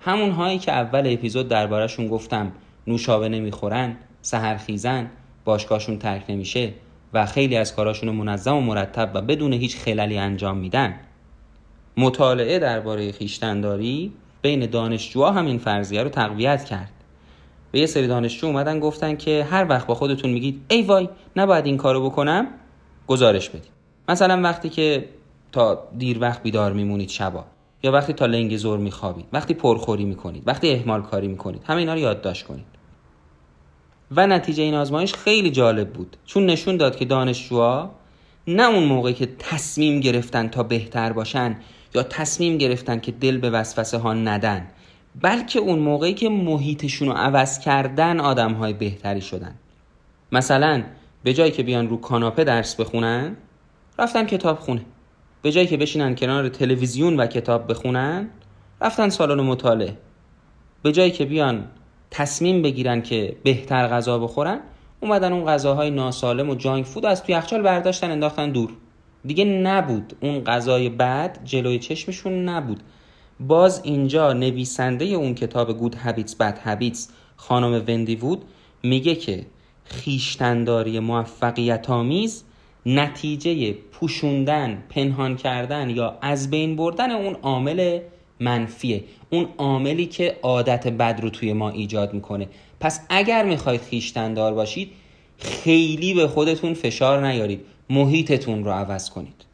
[0.06, 2.52] همون هایی که اول اپیزود دربارهشون گفتم.
[2.88, 5.12] نوشابه نمی‌خورن سهرخیزن
[5.46, 6.74] باشگاهشون ترک نمیشه
[7.14, 11.00] و خیلی از کاراشون منظم و مرتب و بدون هیچ خللی انجام میدن.
[11.98, 16.92] مطالعه درباره خیشتنداری بین دانشجوها هم این فرضیه رو تقویت کرد.
[17.72, 21.66] به یه سری دانشجو اومدن گفتن که هر وقت با خودتون میگید ای وای نباید
[21.66, 22.48] این کارو بکنم؟
[23.08, 23.72] گزارش بدید.
[24.10, 25.06] مثلا وقتی که
[25.52, 27.46] تا دیر وقت بیدار میمونید شبا.
[27.84, 31.94] یا وقتی تا لنگ زور میخوابید وقتی پرخوری می‌کنید وقتی اهمال کاری می‌کنید همه اینا
[31.94, 32.66] رو یادداشت کنید.
[34.12, 36.18] و نتیجه این آزمایش خیلی جالب بود.
[36.26, 37.92] چون نشون داد که دانشجوها
[38.48, 41.58] نه اون موقعی که تصمیم گرفتن تا بهتر باشن
[41.96, 44.68] یا تصمیم گرفتن که دل به وسوسه ها ندن
[45.22, 49.56] بلکه اون موقعی که محیطشون رو عوض کردن آدم های بهتری شدن.
[50.32, 50.84] مثلا
[51.24, 53.36] به جایی که بیان رو کاناپه درس بخونن
[54.00, 54.86] رفتن کتاب خونه.
[55.44, 58.30] به جایی که بشینن کنار تلویزیون و کتاب بخونن
[58.82, 59.98] رفتن سالن مطالعه.
[60.84, 61.68] به جایی که بیان
[62.12, 64.60] تصمیم بگیرن که بهتر غذا بخورن
[65.00, 68.70] اومدن اون غذاهای ناسالم و جانک فود از توی یخچال برداشتن انداختن دور.
[69.26, 72.80] دیگه نبود اون غذای بد جلوی چشمشون نبود.
[73.40, 78.42] باز اینجا نویسنده اون کتاب گود هابیتس بد هابیتس خانم وندی وود
[78.84, 79.46] میگه که
[79.86, 82.44] خیشتنداری موفقیت آمیز
[82.86, 88.00] نتیجه پوشوندن پنهان کردن یا از بین بردن اون عامل
[88.40, 89.04] منفیه.
[89.30, 92.48] اون عاملی که عادت بد رو توی ما ایجاد می‌کنه.
[92.80, 94.92] پس اگر می‌خواید خیشتندار باشید
[95.38, 97.62] خیلی به خودتون فشار نیارید.
[97.90, 99.46] محیطتون رو عوض کنید.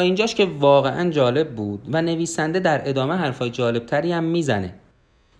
[0.00, 4.74] اینجاش که واقعا جالب بود و نویسنده در ادامه حرفای جالبتری هم می‌زنه.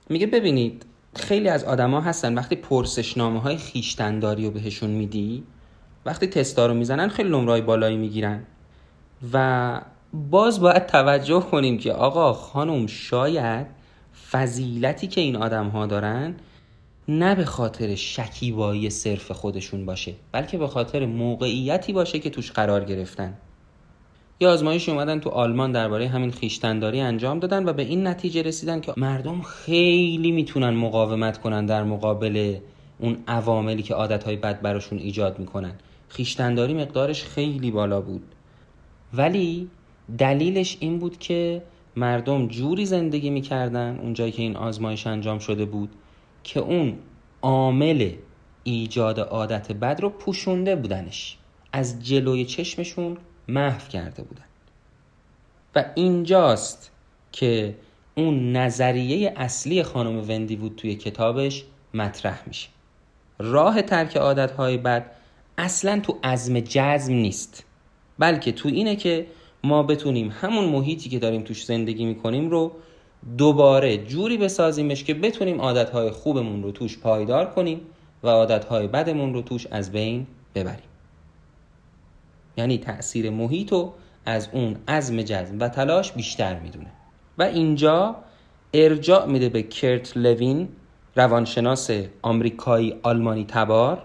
[0.09, 5.43] میگه ببینید خیلی از آدما هستن وقتی پرسشنامه های خیشتنداری رو بهشون میدی
[6.07, 8.43] وقتی تستا رو می‌زنن خیلی نمرای بالایی می‌گیرن.
[9.33, 9.81] و
[10.13, 13.67] باز باید توجه کنیم که آقا خانم شاید
[14.31, 16.35] فضیلتی که این آدم ها دارن
[17.09, 22.85] نه به خاطر شکیبایی صرف خودشون باشه بلکه به خاطر موقعیتی باشه که توش قرار
[22.85, 23.35] گرفتن.
[24.43, 28.81] یه آزمایشی اومدن تو آلمان درباره همین خیشتنداری انجام دادن و به این نتیجه رسیدن
[28.81, 32.57] که مردم خیلی می‌تونن مقاومت کنن در مقابل
[32.99, 35.73] اون عواملی که عادتهای بد براشون ایجاد می‌کنن.
[36.09, 38.23] خیشتنداری مقدارش خیلی بالا بود.
[39.15, 39.69] ولی
[40.19, 41.63] دلیلش این بود که
[41.97, 45.91] مردم جوری زندگی می‌کردن اونجایی که این آزمایش انجام شده بود
[46.45, 46.95] که اون
[47.43, 48.11] عامل
[48.65, 51.37] ایجاد عادت بد رو پوشونده بودنش.
[51.73, 53.17] از جلوی چشمشون
[53.51, 54.45] محو کرده بودن.
[55.75, 56.91] و اینجاست
[57.33, 57.75] که
[58.15, 62.69] اون نظریه اصلی خانم وندی بود توی کتابش مطرح میشه.
[63.39, 65.11] راه ترک عادتهای بد
[65.59, 67.65] اصلا تو عزم جزم نیست.
[68.19, 69.27] بلکه تو اینه که
[69.65, 72.73] ما بتونیم همون محیطی که داریم توش زندگی می‌کنیم رو
[73.39, 77.81] دوباره جوری بسازیمش که بتونیم عادتهای خوبمون رو توش پایدار کنیم
[78.23, 80.90] و عادتهای بدمون رو توش از بین ببریم.
[82.61, 83.93] یعنی تاثیر محیط و
[84.27, 86.91] از اون عزم جزم و تلاش بیشتر می‌دونه.
[87.39, 88.17] و اینجا
[88.75, 90.69] ارجاع میده به کرت لوین
[91.17, 91.91] روانشناس
[92.23, 94.03] آمریکایی آلمانی تبار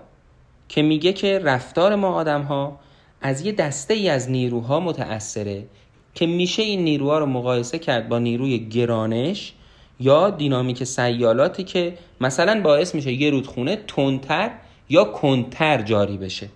[0.70, 2.80] که میگه که رفتار ما آدم ها
[3.22, 5.66] از یه دسته ای از نیروها متأثره
[6.14, 9.54] که میشه این نیروها رو مقایسه کرد با نیروی گرانش
[10.00, 14.52] یا دینامیک سیالاتی که مثلا باعث میشه یه رودخونه تندتر
[14.90, 16.50] یا کندتر جاری بشه.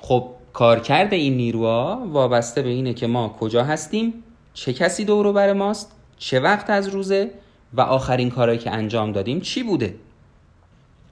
[0.00, 4.14] خب کارکرد این نیروها وابسته به اینه که ما کجا هستیم
[4.54, 7.30] چه کسی دور بر ماست چه وقت از روزه
[7.74, 9.94] و آخرین کارهایی که انجام دادیم چی بوده.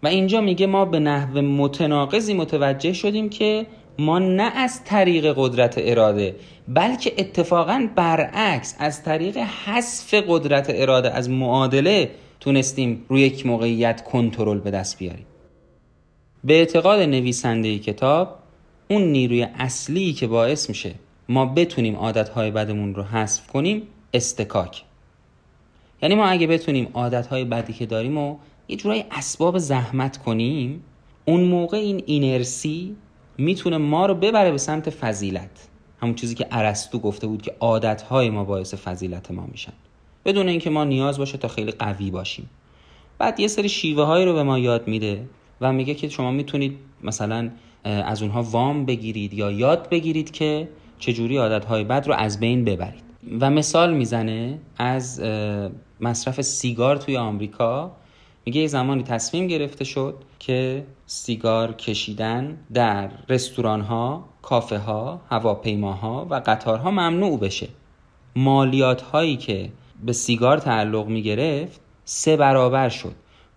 [0.03, 3.67] و اینجا میگه ما به نحو متناقضی متوجه شدیم که
[3.99, 6.37] ما نه از طریق قدرت اراده
[6.69, 14.59] بلکه اتفاقا برعکس از طریق حذف قدرت اراده از معادله تونستیم روی یک موقعیت کنترل
[14.59, 15.27] به دست بیاریم.
[16.45, 18.46] به اعتقاد نویسنده کتاب
[18.89, 20.95] اون نیروی اصلی که باعث میشه
[21.29, 23.83] ما بتونیم عادتهای بدمون رو حذف کنیم
[24.15, 24.83] استکاک.
[26.03, 28.37] یعنی ما اگه بتونیم عادتهای بدی که داریم و
[28.69, 30.85] یه جورایی اسباب زحمت کنیم
[31.25, 32.97] اون موقع این اینرسی
[33.39, 35.69] می‌تونه ما رو ببره به سمت فضیلت.
[36.03, 39.73] همون چیزی که ارسطو گفته بود که عادتهای ما باعث فضیلت ما میشن.
[40.25, 42.51] بدون اینکه ما نیاز باشه تا خیلی قوی باشیم.
[43.19, 45.29] بعد یه سری شیوه هایی رو به ما یاد میده
[45.61, 47.51] و میگه که شما می‌تونید مثلا
[47.87, 50.69] از اونها وام بگیرید یا یاد بگیرید که
[50.99, 53.03] چجوری عادتهای بد رو از بین ببرید.
[53.41, 55.21] و مثال می‌زنه از
[56.01, 57.93] مصرف سیگار توی آمریکا.
[58.45, 66.27] میگه یه زمانی تصمیم گرفته شد که سیگار کشیدن در رستوران ها، کافه ها، هواپیماها
[66.31, 67.69] و قطارها ممنوع بشه.
[68.37, 69.69] مالیات هایی که
[70.05, 73.13] به سیگار تعلق می گرفت سه برابر شد.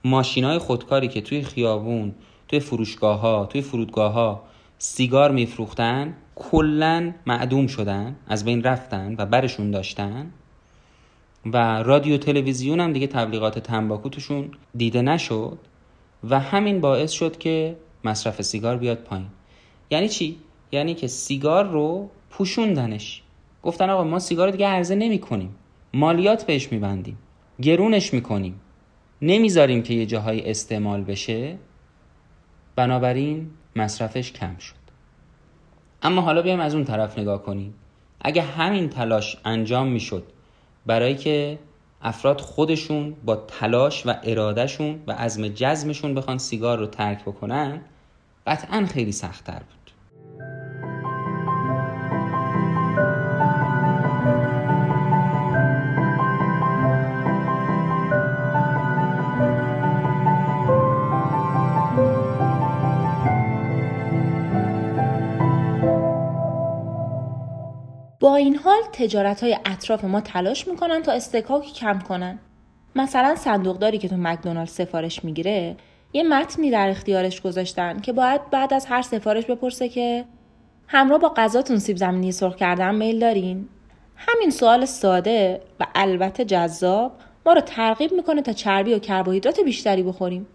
[0.06, 2.16] ماشین های خودکاری که توی خیابون
[2.50, 4.44] توی فروشگاه ها توی فرودگاه ها
[4.78, 10.32] سیگار میفروختن کلا معدوم شدن از بین رفتن و برشون داشتن.
[11.46, 15.58] و رادیو تلویزیون هم دیگه تبلیغات تنباکو توشون دیده نشد
[16.30, 19.28] و همین باعث شد که مصرف سیگار بیاد پایین.
[19.90, 20.38] یعنی چی؟
[20.72, 23.22] یعنی که سیگار رو پوشوندنش.
[23.64, 25.56] گفتن آقا ما سیگار دیگه عرضه نمی کنیم
[25.94, 27.18] مالیات بهش میبندیم.
[27.62, 28.62] گرونش می‌کنیم.
[29.22, 31.58] نمی‌ذاریم که یه جاهای استعمال بشه.
[32.80, 34.76] بنابراین مصرفش کم شد.
[36.04, 37.74] اما حالا بیایم از اون طرف نگاه کنیم.
[38.22, 40.24] اگه همین تلاش انجام می‌شد
[40.86, 41.60] برای که
[42.02, 47.82] افراد خودشون با تلاش و ارادهشون و عزم جزمشون بخوان سیگار رو ترک بکنن
[48.48, 49.79] قطعا خیلی سختتر بود.
[68.40, 72.40] این حال تجارت های اطراف ما تلاش می‌کنن تا استکاکی کم کنن.
[72.96, 75.76] مثلا صندوقداری که تو مکدونالد سفارش می‌گیره
[76.14, 80.26] یه متنی در اختیارش گذاشتن که باید بعد از هر سفارش بپرسه که
[80.88, 83.70] همراه با غذاتون سیب زمینی سرخ کردن میل دارین.
[84.16, 87.12] همین سوال ساده و البته جذاب
[87.46, 90.48] ما رو ترغیب می‌کنه تا چربی و کربوهیدرات بیشتری بخوریم.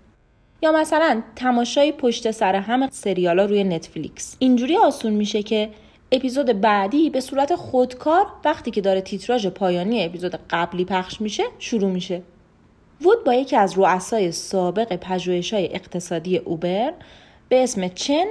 [0.62, 4.36] یا مثلا تماشای پشت سر هم سریالا روی نتفلیکس.
[4.38, 5.70] اینجوری آسون میشه که
[6.14, 11.90] اپیزود بعدی به صورت خودکار وقتی که داره تیتراژ پایانی اپیزود قبلی پخش میشه شروع
[11.90, 12.22] میشه.
[13.00, 16.92] وود با یکی از رؤسای سابق پژوهش‌های اقتصادی Uber
[17.48, 18.24] به اسم چن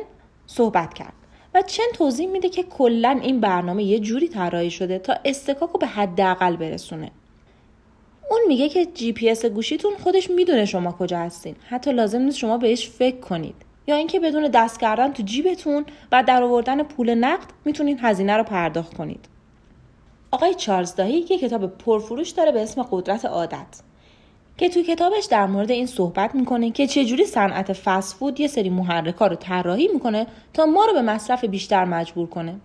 [0.47, 1.13] صحبت کرد
[1.53, 5.87] و چن توضیح میده که کلا این برنامه یه جوری طراحی شده تا اصطکاکو به
[5.87, 7.11] حداقل برسونه.
[8.29, 11.55] اون میگه که جی پی اس گوشیتون خودش می‌دونه شما کجا هستین.
[11.69, 13.55] حتی لازم نیست شما بهش فکر کنید.
[13.87, 18.43] یا اینکه بدون دست کردن تو جیبتون و در آوردن پول نقد می‌تونین هزینه رو
[18.43, 19.25] پرداخت کنید.
[20.31, 23.81] آقای چارلز داهی یه کتاب پرفروش داره به اسم قدرت عادت
[24.57, 29.27] که توی کتابش در مورد این صحبت می‌کنه که چجوری صنعت فسفود یه سری محرکا
[29.27, 32.55] رو طراحی می‌کنه تا ما رو به مصرف بیشتر مجبور کنه.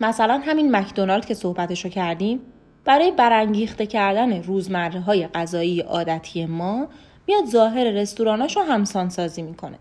[0.00, 2.40] مثلا همین مکدونالد که صحبتش رو کردیم
[2.84, 6.88] برای برانگیخته کردن روزمره های غذایی عادتی ما
[7.26, 9.78] میاد ظاهر رستوراناش رو همسان سازی می‌کنه.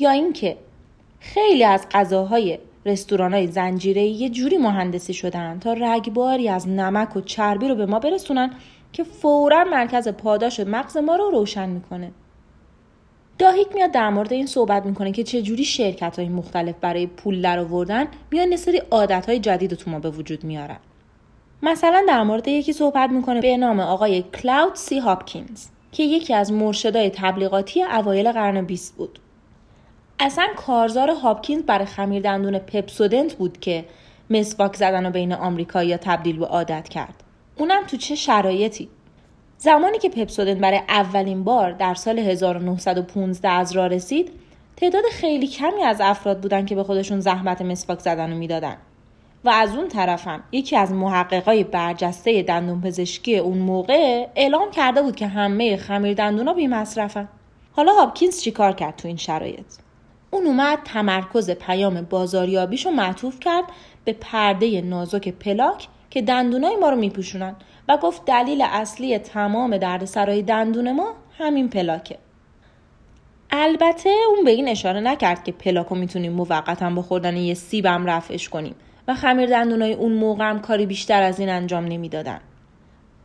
[0.00, 0.56] یا اینکه
[1.20, 7.20] خیلی از غذاهای رستوران های زنجیره یه جوری مهندسی شدن تا رگباری از نمک و
[7.20, 8.50] چربی رو به ما برسونن
[8.92, 12.12] که فورا مرکز پاداش مغز ما رو روشن می‌کنه.
[13.38, 17.58] داهیک میاد در مورد این صحبت می‌کنه که چجوری شرکت های مختلف برای پول در
[17.58, 20.78] آوردن میان سری عادت های جدید تو ما به وجود میارن.
[21.62, 26.52] مثلا در مورد یکی صحبت می‌کنه به نام آقای کلاود سی هاپکینز که یکی از
[26.52, 29.18] مرشدای تبلیغاتی اوایل قرن 20 بود.
[30.22, 33.84] اصلا کارزار هاپکینز برای خمیر دندون پپسودنت بود که
[34.30, 37.22] مسواک زدن و بین آمریکایی تبدیل به عادت کرد.
[37.56, 38.88] اونم تو چه شرایطی؟
[39.58, 44.32] زمانی که پپسودنت برای اولین بار در سال 1915 از راه رسید
[44.76, 48.76] تعداد خیلی کمی از افراد بودن که به خودشون زحمت مسواک زدن رو می‌دادن.
[49.44, 55.16] و از اون طرفم یکی از محققای برجسته دندون پزشکی اون موقع اعلام کرده بود
[55.16, 57.28] که همه خمیر دندونا بی مصرفن
[57.72, 59.66] حالا هاپکینز چیکار کرد تو این شرایط؟
[60.30, 63.64] اون اومد تمرکز پیام بازاریابیشو معطوف کرد
[64.04, 67.56] به پرده نازک پلاک که دندونای ما رو میپوشونن
[67.88, 72.18] و گفت دلیل اصلی تمام دردسرای دندون ما همین پلاکه.
[73.50, 78.48] البته اون به این اشاره نکرد که پلاکو می‌تونیم موقتا با خوردن یه سیبم رفعش
[78.48, 78.74] کنیم
[79.08, 82.40] و خمیر دندونای اون موقع هم کاری بیشتر از این انجام نمی‌دادن.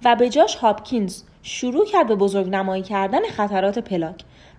[0.04, 4.16] و به جاش هاپکینز شروع کرد به بزرگ نمایی کردن خطرات پلاک.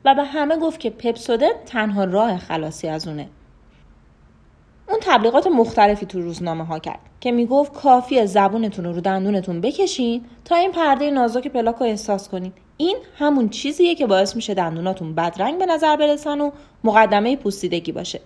[0.06, 3.28] و به همه گفت که پپسودن تنها راه خلاصی از اونه.
[4.88, 10.56] اون تبلیغات مختلفی تو روزنامه ها کرد که می‌گفت کافی زبونتون رو دندونتون بکشین تا
[10.56, 12.52] این پرده نازک پلاک رو احساس کنین.
[12.76, 16.50] این همون چیزیه که باعث میشه دندوناتون بدرنگ به نظر برسن و
[16.84, 18.20] مقدمه پوسیدگی باشه.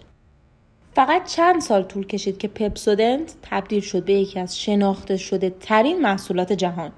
[0.95, 6.01] فقط چند سال طول کشید که پپسودنت تبدیل شد به یکی از شناخته شده ترین
[6.01, 6.93] محصولات جهان.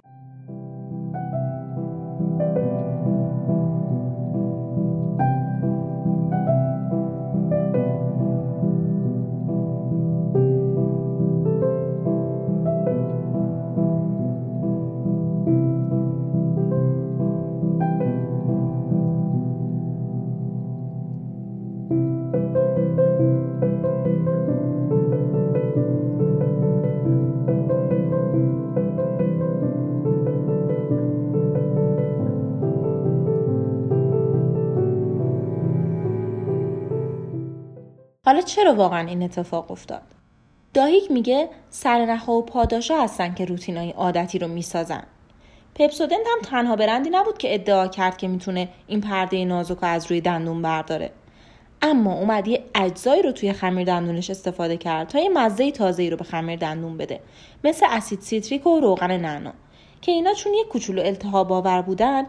[38.43, 40.03] چرا واقعا این اتفاق افتاد؟
[40.75, 45.03] داهیک میگه سرنخها و پاداشا هستن که روتینای عادتی رو می‌سازن.
[45.75, 50.21] پپسودنت هم تنها برندی نبود که ادعا کرد که می‌تونه این پرده نازک از روی
[50.21, 51.11] دندون برداره.
[51.83, 56.17] اما اومد یه اجزایی رو توی خمیر دندونش استفاده کرد تا یه مزه تازه‌ای رو
[56.17, 57.21] به خمیر دندون بده.
[57.65, 59.53] مثل اسید سیتریک و روغن نعنا
[60.01, 62.27] که اینا چون یه کوچولو التهاب آور بودن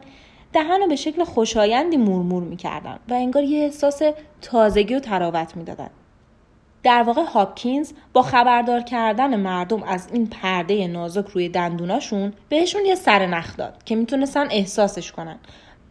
[0.53, 4.01] دهن رو به شکل خوشایندی مورمور می‌کردن و انگار یه احساس
[4.41, 5.89] تازگی و تراوت می‌دادن.
[6.83, 12.95] در واقع هاپکینز با خبردار کردن مردم از این پرده نازک روی دندوناشون بهشون یه
[12.95, 15.39] سرنخ داد که می‌تونستن احساسش کنن.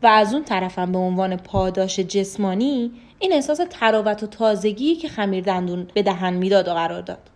[0.03, 5.45] و از اون طرفم به عنوان پاداش جسمانی این احساس تراوت و تازگی که خمیر
[5.45, 7.31] دندون به دهن می‌داد و قرار داد.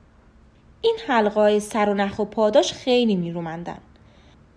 [0.80, 3.78] این حلقه های سر و نخ و پاداش خیلی میرومندن.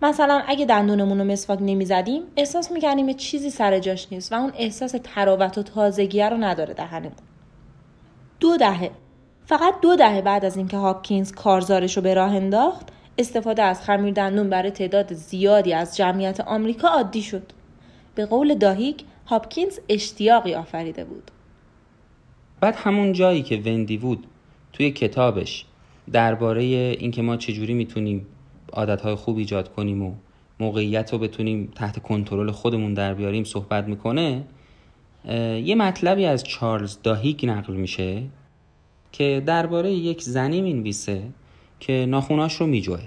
[0.02, 4.94] مثلا اگه دندونمون رو مسواک نمی‌زدیم احساس می‌کردیم چیزی سر جاش نیست و اون احساس
[5.04, 7.12] تراوت و تازگی رو نداره دهنمون.
[8.40, 8.90] دو دهه.
[9.46, 12.88] فقط دو دهه بعد از اینکه هاپکینز کارزارش رو به راه انداخت
[13.18, 17.42] استفاده از خمیر دندون برای تعداد زیادی از جمعیت آمریکا عادی شد.
[18.14, 21.30] به قول داهیک هاپکینز اشتیاقی آفریده بود.
[22.60, 24.26] بعد همون جایی که وندی وود
[24.72, 25.64] توی کتابش
[26.12, 28.26] درباره اینکه ما چجوری می‌تونیم
[28.72, 30.14] عادتهای خوب ایجاد کنیم و
[30.60, 34.44] موقعیت رو بتونیم تحت کنترل خودمون در بیاریم صحبت می‌کنه
[35.64, 38.22] یه مطلبی از چارلز داهیگ نقل میشه
[39.12, 41.22] که درباره یک زنی می‌نویسه
[41.80, 43.00] که ناخوناش رو میجوه.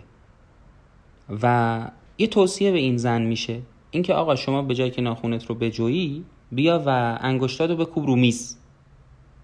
[1.42, 1.88] و
[2.18, 3.62] یه توصیه به این زن میشه
[3.92, 8.16] اینکه آقا شما به جای که ناخونت رو بجویی بیا و انگشتات رو بکوب رو
[8.16, 8.58] میز.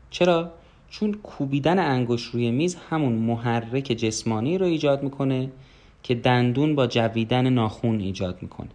[0.10, 0.52] چرا؟
[0.90, 5.52] چون کوبیدن انگشت روی میز همون محرک جسمانی رو ایجاد می‌کنه
[6.04, 8.70] که دندون با جویدن ناخون ایجاد می‌کنه.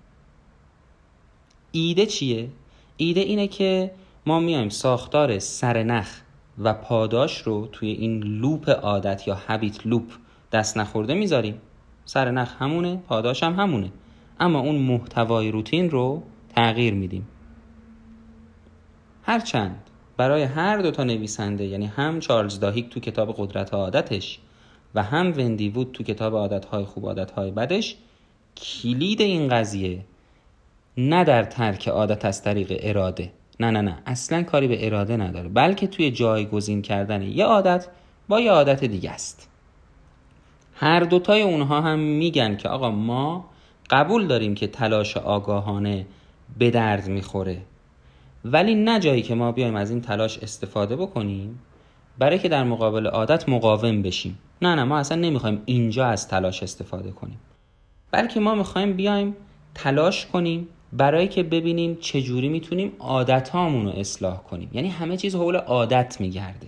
[1.73, 2.49] ایده چیه؟
[2.97, 3.91] ایده اینه که
[4.27, 6.21] ما میایم ساختار سرنخ
[6.59, 10.13] و پاداش رو توی این لوپ عادت یا هبیت لوپ
[10.53, 11.61] دست نخورده می‌ذاریم.
[12.05, 13.93] سرنخ همونه پاداش هم همونه.
[14.41, 16.23] اما اون محتوای روتین رو
[16.57, 17.29] تغییر میدیم.
[19.23, 24.39] هرچند برای هر دو تا نویسنده یعنی هم چارلز داهیک تو کتاب قدرت عادتش
[24.95, 27.97] و هم وندی وود تو کتاب عادتهای خوب عادتهای بدش
[28.57, 30.05] کلید این قضیه
[30.97, 33.33] نه در ترک عادت از طریق اراده.
[33.61, 33.99] نه نه نه.
[34.07, 35.49] اصلا کاری به اراده نداره.
[35.49, 37.87] بلکه توی جایگزین کردن یه عادت
[38.29, 39.49] با یه عادت دیگه است.
[40.75, 43.45] هر دوتای اونها هم میگن که آقا ما
[43.91, 46.07] قبول داریم که تلاش آگاهانه
[46.59, 47.59] به درد می‌خوره.
[48.45, 51.59] ولی نه جایی که ما بیایم از این تلاش استفاده بکنیم
[52.19, 54.39] برای که در مقابل عادت مقاوم بشیم.
[54.63, 57.41] نه نه ما اصلا نمی‌خوایم اینجا از تلاش استفاده کنیم.
[58.11, 59.37] بلکه ما می‌خوایم بیایم
[59.75, 64.71] تلاش کنیم برای که ببینیم چجوری می‌تونیم عادت رو اصلاح کنیم.
[64.73, 66.67] یعنی همه چیز حول عادت میگرده.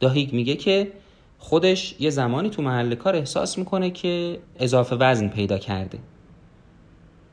[0.00, 0.92] داهیگ میگه که
[1.38, 5.98] خودش یه زمانی تو محل کار احساس می‌کنه که اضافه وزن پیدا کرده.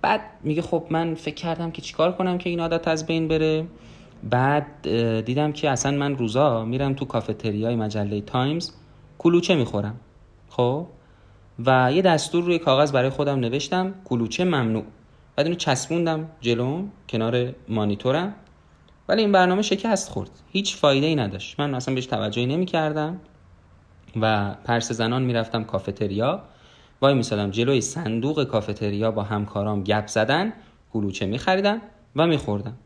[0.01, 3.65] بعد میگه خب من فکر کردم که چیکار کنم که این عادت از بین بره.
[4.23, 4.89] بعد
[5.26, 8.71] دیدم که اصلا من روزا میرم تو کافتریای مجله تایمز
[9.17, 9.99] کلوچه می‌خورم.
[10.49, 10.88] خب؟
[11.65, 14.84] و یه دستور روی کاغذ برای خودم نوشتم کلوچه ممنوع.
[15.36, 18.36] بعد اینو چسبوندم جلوم کنار مانیتورم.
[19.09, 20.29] ولی این برنامه شکست خورد.
[20.51, 21.59] هیچ فایده ای نداشت.
[21.59, 23.19] من اصلا بهش توجهی نمی کردم
[24.21, 26.43] و پرس زنان می‌رفتم کافتریا.
[27.01, 30.53] وای میسادم جلوی صندوق کافتریا با همکارام گپ زدن
[30.93, 31.81] کلوچه میخریدم
[32.15, 32.77] و میخوردم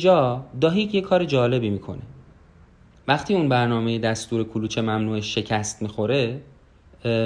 [0.00, 2.02] اینجا داهیک یه کار جالبی می‌کنه.
[3.08, 6.40] وقتی اون برنامه دستور کلوچه ممنوع شکست می‌خوره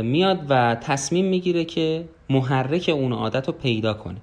[0.02, 4.16] میاد و تصمیم می‌گیره که محرک اون عادت رو پیدا کنه.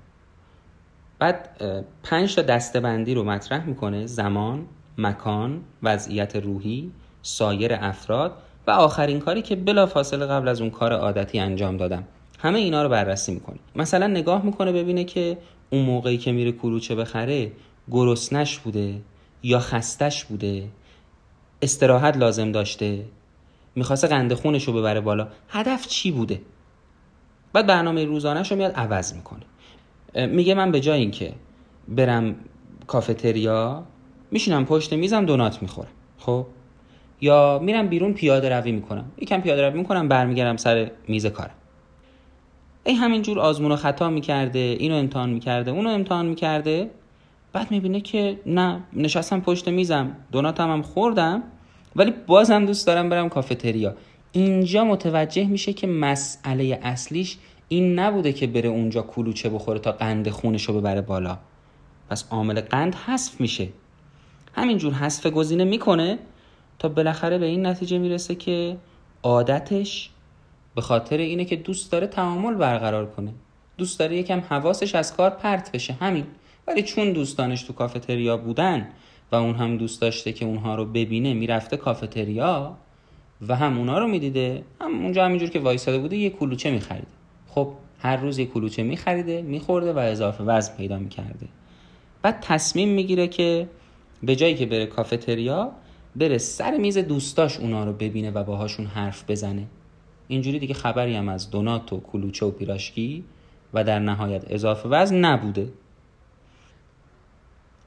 [1.19, 1.61] بعد
[2.03, 4.65] پنج تا دستبندی رو مطرح می‌کنه زمان،
[4.97, 6.91] مکان، وضعیت روحی،
[7.21, 8.33] سایر افراد
[8.67, 12.03] و آخرین کاری که بلا فاصله قبل از اون کار عادتی انجام دادم.
[12.39, 13.57] همه اینا رو بررسی می‌کنه.
[13.75, 15.37] مثلا نگاه می‌کنه ببینه که
[15.69, 17.51] اون موقعی که میره کلوچه بخره
[17.91, 19.01] گرسنش بوده
[19.43, 20.67] یا خستش بوده؟
[21.61, 23.05] استراحت لازم داشته؟
[23.75, 26.41] می‌خواسته قند خونش رو ببره بالا؟ هدف چی بوده؟
[27.53, 29.45] بعد برنامه روزانهش رو میاد عوض می‌کنه.
[30.27, 31.33] میگه من به جای اینکه
[31.87, 32.35] برم
[32.87, 33.83] کافتریا
[34.31, 36.45] میشینم پشت میزم دونات می‌خورم خب؟
[37.21, 39.11] یا میرم بیرون پیاده روی می‌کنم.
[39.17, 41.55] یکم پیاده روی می‌کنم برمیگردم سر میز کارم.
[42.83, 46.91] ای همینجور آزمون و خطا می‌کرده اینو امتحان می‌کرده اونو امتحان می‌کرده.
[47.53, 51.43] بعد می‌بینه که نه نشستم پشت میزم دوناتم هم خوردم
[51.95, 53.95] ولی بازم دوست دارم برم کافتریا.
[54.31, 57.37] اینجا متوجه میشه که مسئله اصلیش
[57.67, 61.37] این نبوده که بره اونجا کلوچه بخوره تا قند خونش رو ببره بالا.
[62.09, 63.67] پس عامل قند حذف میشه.
[64.55, 66.19] همینجور حذف گزینه می‌کنه
[66.79, 68.77] تا بالاخره به این نتیجه می‌رسه که
[69.23, 70.09] عادتش
[70.75, 73.33] به خاطر اینه که دوست داره تعامل برقرار کنه.
[73.77, 75.93] دوست داره یکم حواسش از کار پرت بشه.
[75.93, 76.25] همین.
[76.71, 78.87] ولی چون دوستانش تو کافتریا بودن
[79.31, 82.77] و اون هم دوست داشته که اونها رو ببینه می‌رفته کافتریا
[83.47, 87.07] و هم اونها رو می‌دیده هم اونجا همینجور که وایساده بوده یه کلوچه میخریده.
[87.47, 91.47] خب هر روز یه کلوچه میخریده میخورده و اضافه وزن پیدا می‌کرده.
[92.21, 93.67] بعد تصمیم می‌گیره که
[94.23, 95.71] به جایی که بره کافتریا
[96.15, 99.67] بره سر میز دوستاش اونا رو ببینه و باهاشون حرف بزنه.
[100.27, 103.23] اینجوری دیگه خبری هم از دونات و کلوچه و پیراشکی
[103.73, 105.69] و در نهایت اضافه وزن نبوده.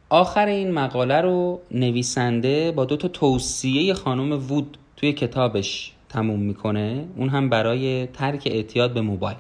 [0.09, 7.09] آخر این مقاله رو نویسنده با دو تا توصیه خانم وود توی کتابش تموم می‌کنه.
[7.17, 9.37] اون هم برای ترک اعتیاد به موبایل.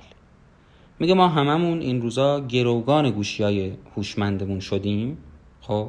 [0.98, 5.18] میگه ما هممون این روزا گروگان گوشی های هوشمندمون شدیم
[5.60, 5.88] خب؟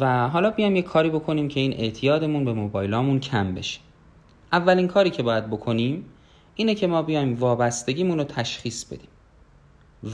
[0.00, 3.80] و حالا بیام یه کاری بکنیم که این اعتیادمون به موبایلامون کم بشه.
[4.52, 6.04] اولین کاری که باید بکنیم
[6.54, 9.08] اینه که ما بیایم وابستگیمون رو تشخیص بدیم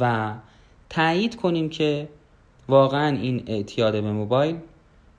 [0.01, 0.35] و
[0.91, 2.09] تایید کنیم که
[2.69, 4.57] واقعا این اعتیاد به موبایل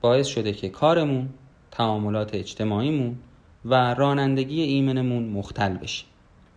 [0.00, 1.28] باعث شده که کارمون
[1.70, 3.16] تعاملات اجتماعیمون
[3.64, 6.04] و رانندگی ایمنمون مختل بشه.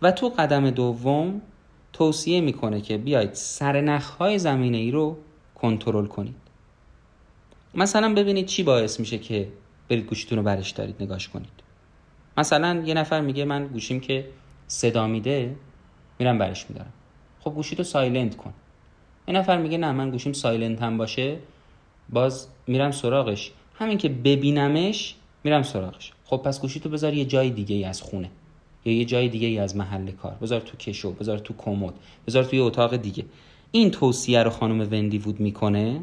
[0.02, 1.40] و تو قدم دوم
[1.92, 5.16] توصیه می‌کنه که بیاید سرنخهای زمینه ای رو
[5.54, 6.36] کنترل کنید.
[7.74, 9.48] مثلا ببینید چی باعث میشه که
[9.88, 11.52] برید گوشیتون رو برش دارید نگاش کنید.
[12.36, 14.28] مثلا یه نفر میگه من گوشیم که
[14.66, 15.56] صدا میده
[16.18, 16.92] میرم برش میدارم.
[17.40, 18.52] خب گوشی تو silent کن.
[19.30, 21.36] یه نفر میگه نه من گوشیم silent هم باشه.
[22.08, 23.52] باز میرم سراغش.
[23.74, 25.14] همین که ببینمش
[25.44, 26.12] میرم سراغش.
[26.24, 28.30] خب پس گوشی تو بذار یه جای دیگه ای از خونه.
[28.84, 30.36] یا یه جای دیگه ای از محل کار.
[30.42, 31.94] بذار تو کشو بذار تو کمد
[32.26, 33.24] بذار توی اتاق دیگه.
[33.72, 36.00] این توصیه رو خانم وندی وود می‌کنه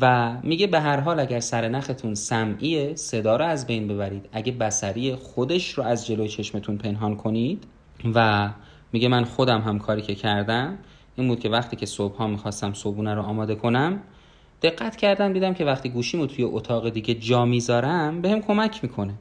[0.00, 4.28] و میگه به هر حال اگر سرنختون سمعیه صدا رو از بین ببرید.
[4.32, 7.64] اگه بسری خودش رو از جلوی چشمتون پنهان کنید
[8.14, 8.50] و
[8.92, 10.78] میگه من خودم هم کاری که کردم
[11.18, 14.00] این بود که وقتی که صبح ها می‌خواستم صبحونه رو آماده کنم
[14.62, 19.14] دقت کردم دیدم که وقتی گوشیمو توی اتاق دیگه جا می‌ذارم بهم کمک می‌کنه.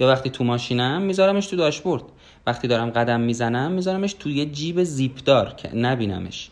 [0.00, 2.02] یا وقتی تو ماشینم میذارمش تو داشبورد.
[2.46, 6.50] وقتی دارم قدم می‌زنم میذارمش توی جیب زیپدار که نبینمش.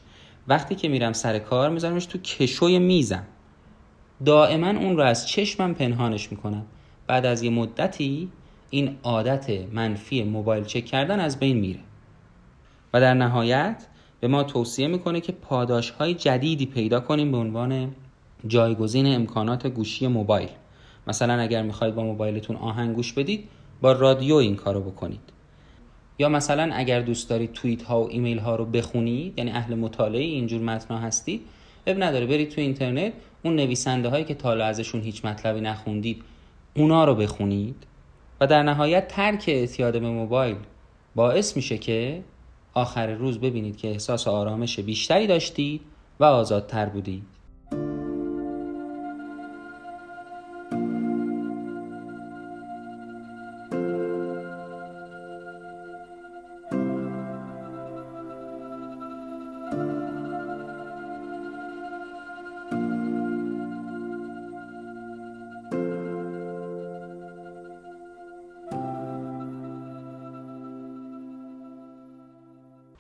[0.49, 3.25] وقتی که میرم سر کار میذارمش تو کشوی میزم.
[4.25, 6.63] دائما اون رو از چشمم پنهانش می‌کنم.
[7.07, 8.29] بعد از یه مدتی
[8.71, 11.81] این عادت منفی موبایل چک کردن از بین میره.
[12.95, 13.87] و در نهایت
[14.27, 17.95] به ما توصیه می‌کنه که پاداش های جدیدی پیدا کنیم به عنوان
[18.47, 20.49] جایگزین امکانات گوشی موبایل.
[21.07, 23.49] مثلا اگر می‌خواید با موبایلتون آهنگ گوش بدید
[23.81, 25.21] با رادیو این کارو بکنید.
[26.19, 30.23] یا مثلا اگر دوست دارید توییت ها و ایمیل ها رو بخونید یعنی اهل مطالعه
[30.23, 31.41] اینجور متن هستید
[31.87, 33.13] اب نداره برید تو اینترنت
[33.45, 36.23] اون نویسنده هایی که تالا ازشون هیچ مطلبی نخوندید
[36.77, 37.87] اونا رو بخونید
[38.41, 40.57] و در نهایت ترک اعتیاد به موبایل
[41.15, 42.23] باعث میشه که
[42.77, 45.81] آخر روز ببینید که احساس آرامش بیشتری داشتید
[46.21, 47.36] و آزادتر بودید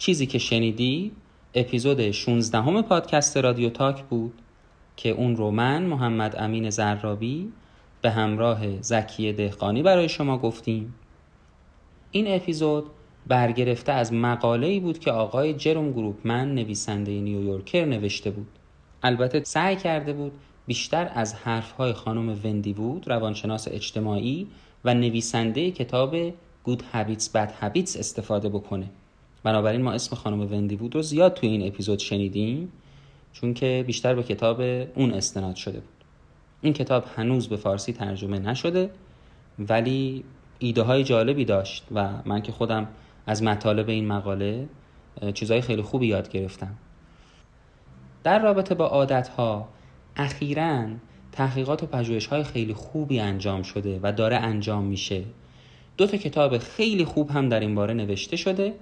[0.06, 1.12] چیزی که شنیدی
[1.54, 4.34] اپیزود 16 همه پادکست رادیو تاک بود
[4.96, 7.52] که اون رو من محمد امین زرابی
[8.02, 10.94] به همراه زکیه دهقانی برای شما گفتیم.
[12.10, 12.84] این اپیزود
[13.26, 18.48] برگرفته از مقاله ای بود که آقای جروم گروپ من نویسنده نیویورکر نوشته بود.
[19.02, 20.32] البته سعی کرده بود
[20.66, 24.46] بیشتر از حرفهای خانم وندی بود روانشناس اجتماعی
[24.84, 26.30] و نویسنده کتاب
[26.66, 28.90] Good Habits Bad Habits استفاده بکنه.
[29.46, 32.72] بنابراین ما اسم خانم وندی بود رو زیاد توی این اپیزود شنیدیم
[33.32, 34.60] چون که بیشتر به کتاب
[34.94, 36.04] اون استناد شده بود.
[36.60, 38.90] این کتاب هنوز به فارسی ترجمه نشده
[39.58, 40.24] ولی
[40.58, 42.88] ایده های جالبی داشت و من که خودم
[43.26, 44.68] از مطالب این مقاله
[45.34, 46.74] چیزهای خیلی خوبی یاد گرفتم.
[48.24, 49.68] در رابطه با عادت ها
[50.16, 50.86] اخیرا
[51.32, 55.24] تحقیقات و پژوهش های خیلی خوبی انجام شده و داره انجام میشه.
[55.96, 58.74] دو تا کتاب خیلی خوب هم در این باره نوشته شده.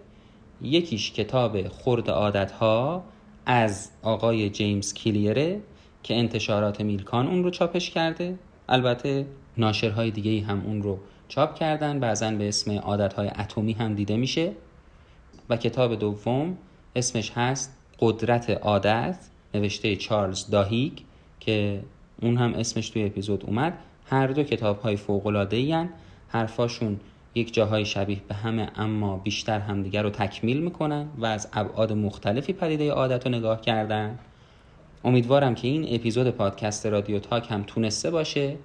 [0.64, 3.04] یکیش کتاب خرد عادت ها
[3.46, 5.60] از آقای جیمز کلیره
[6.02, 8.38] که انتشارات میلکان اون رو چاپش کرده.
[8.68, 10.98] البته ناشرهای دیگه هم اون رو
[11.28, 12.00] چاپ کردن.
[12.00, 14.52] بعضا به اسم عادت های اتمی هم دیده میشه.
[15.50, 16.58] و کتاب دوم
[16.96, 19.18] اسمش هست قدرت عادت
[19.54, 20.92] نوشته چارلز داهیگ
[21.40, 21.82] که
[22.22, 23.78] اون هم اسمش توی اپیزود اومد.
[24.06, 25.88] هر دو کتاب های فوق العاده
[26.28, 27.00] حرفاشون
[27.34, 32.52] یک جاهای شبیه به همه اما بیشتر همدیگر رو تکمیل می‌کنن و از ابعاد مختلفی
[32.52, 34.18] پدیده عادت رو نگاه کردن.
[35.04, 38.56] امیدوارم که این اپیزود پادکست رادیو تاک هم تونسته باشه.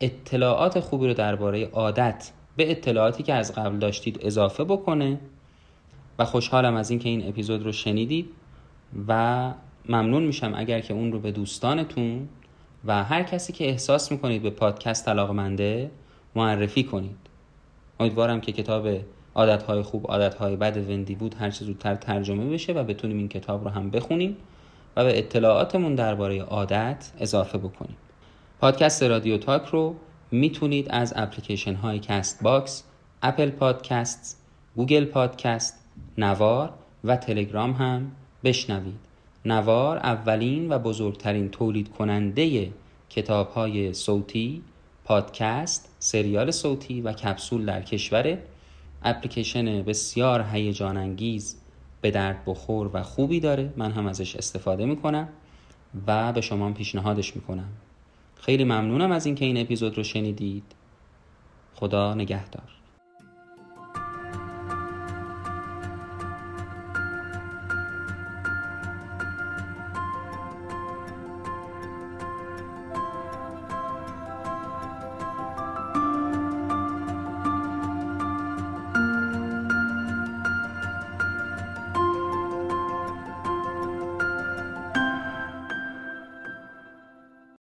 [0.00, 5.20] اطلاعات خوبی رو درباره عادت به اطلاعاتی که از قبل داشتید اضافه بکنه
[6.18, 8.28] و خوشحالم از اینکه این اپیزود رو شنیدید
[9.08, 9.52] و
[9.88, 12.28] ممنون میشم اگر که اون رو به دوستانتون
[12.84, 15.90] و هر کسی که احساس می‌کنید به پادکست علاقمنده
[16.36, 17.16] معرفی کنید.
[18.02, 18.88] امیدوارم که کتاب
[19.34, 23.64] عادتهای خوب عادتهای بد وندی وود هر چه زودتر ترجمه بشه و بتونیم این کتاب
[23.64, 24.36] رو هم بخونیم
[24.96, 27.96] و به اطلاعاتمون درباره عادت اضافه بکنیم
[28.60, 29.94] پادکست رادیو تاک رو
[30.30, 32.84] می‌تونید از اپلیکیشن های Castbox،
[33.22, 34.42] Apple Podcast،
[34.76, 35.78] گوگل پادکست،
[36.18, 36.72] نوار
[37.04, 38.12] و تلگرام هم
[38.44, 38.98] بشنوید.
[39.44, 42.72] نوار اولین و بزرگترین تولید کننده
[43.10, 44.62] کتاب های صوتی،
[45.04, 48.38] پادکست، سریال صوتی و کپسول در کشور.
[49.02, 51.56] اپلیکیشن بسیار هیجان انگیز
[52.00, 53.72] به درد بخور و خوبی داره.
[53.76, 55.28] من هم ازش استفاده می‌کنم
[56.06, 57.68] و به شما پیشنهادش می‌کنم.
[58.40, 60.64] خیلی ممنونم از اینکه این اپیزود رو شنیدید.
[61.74, 62.68] خدا نگهدار.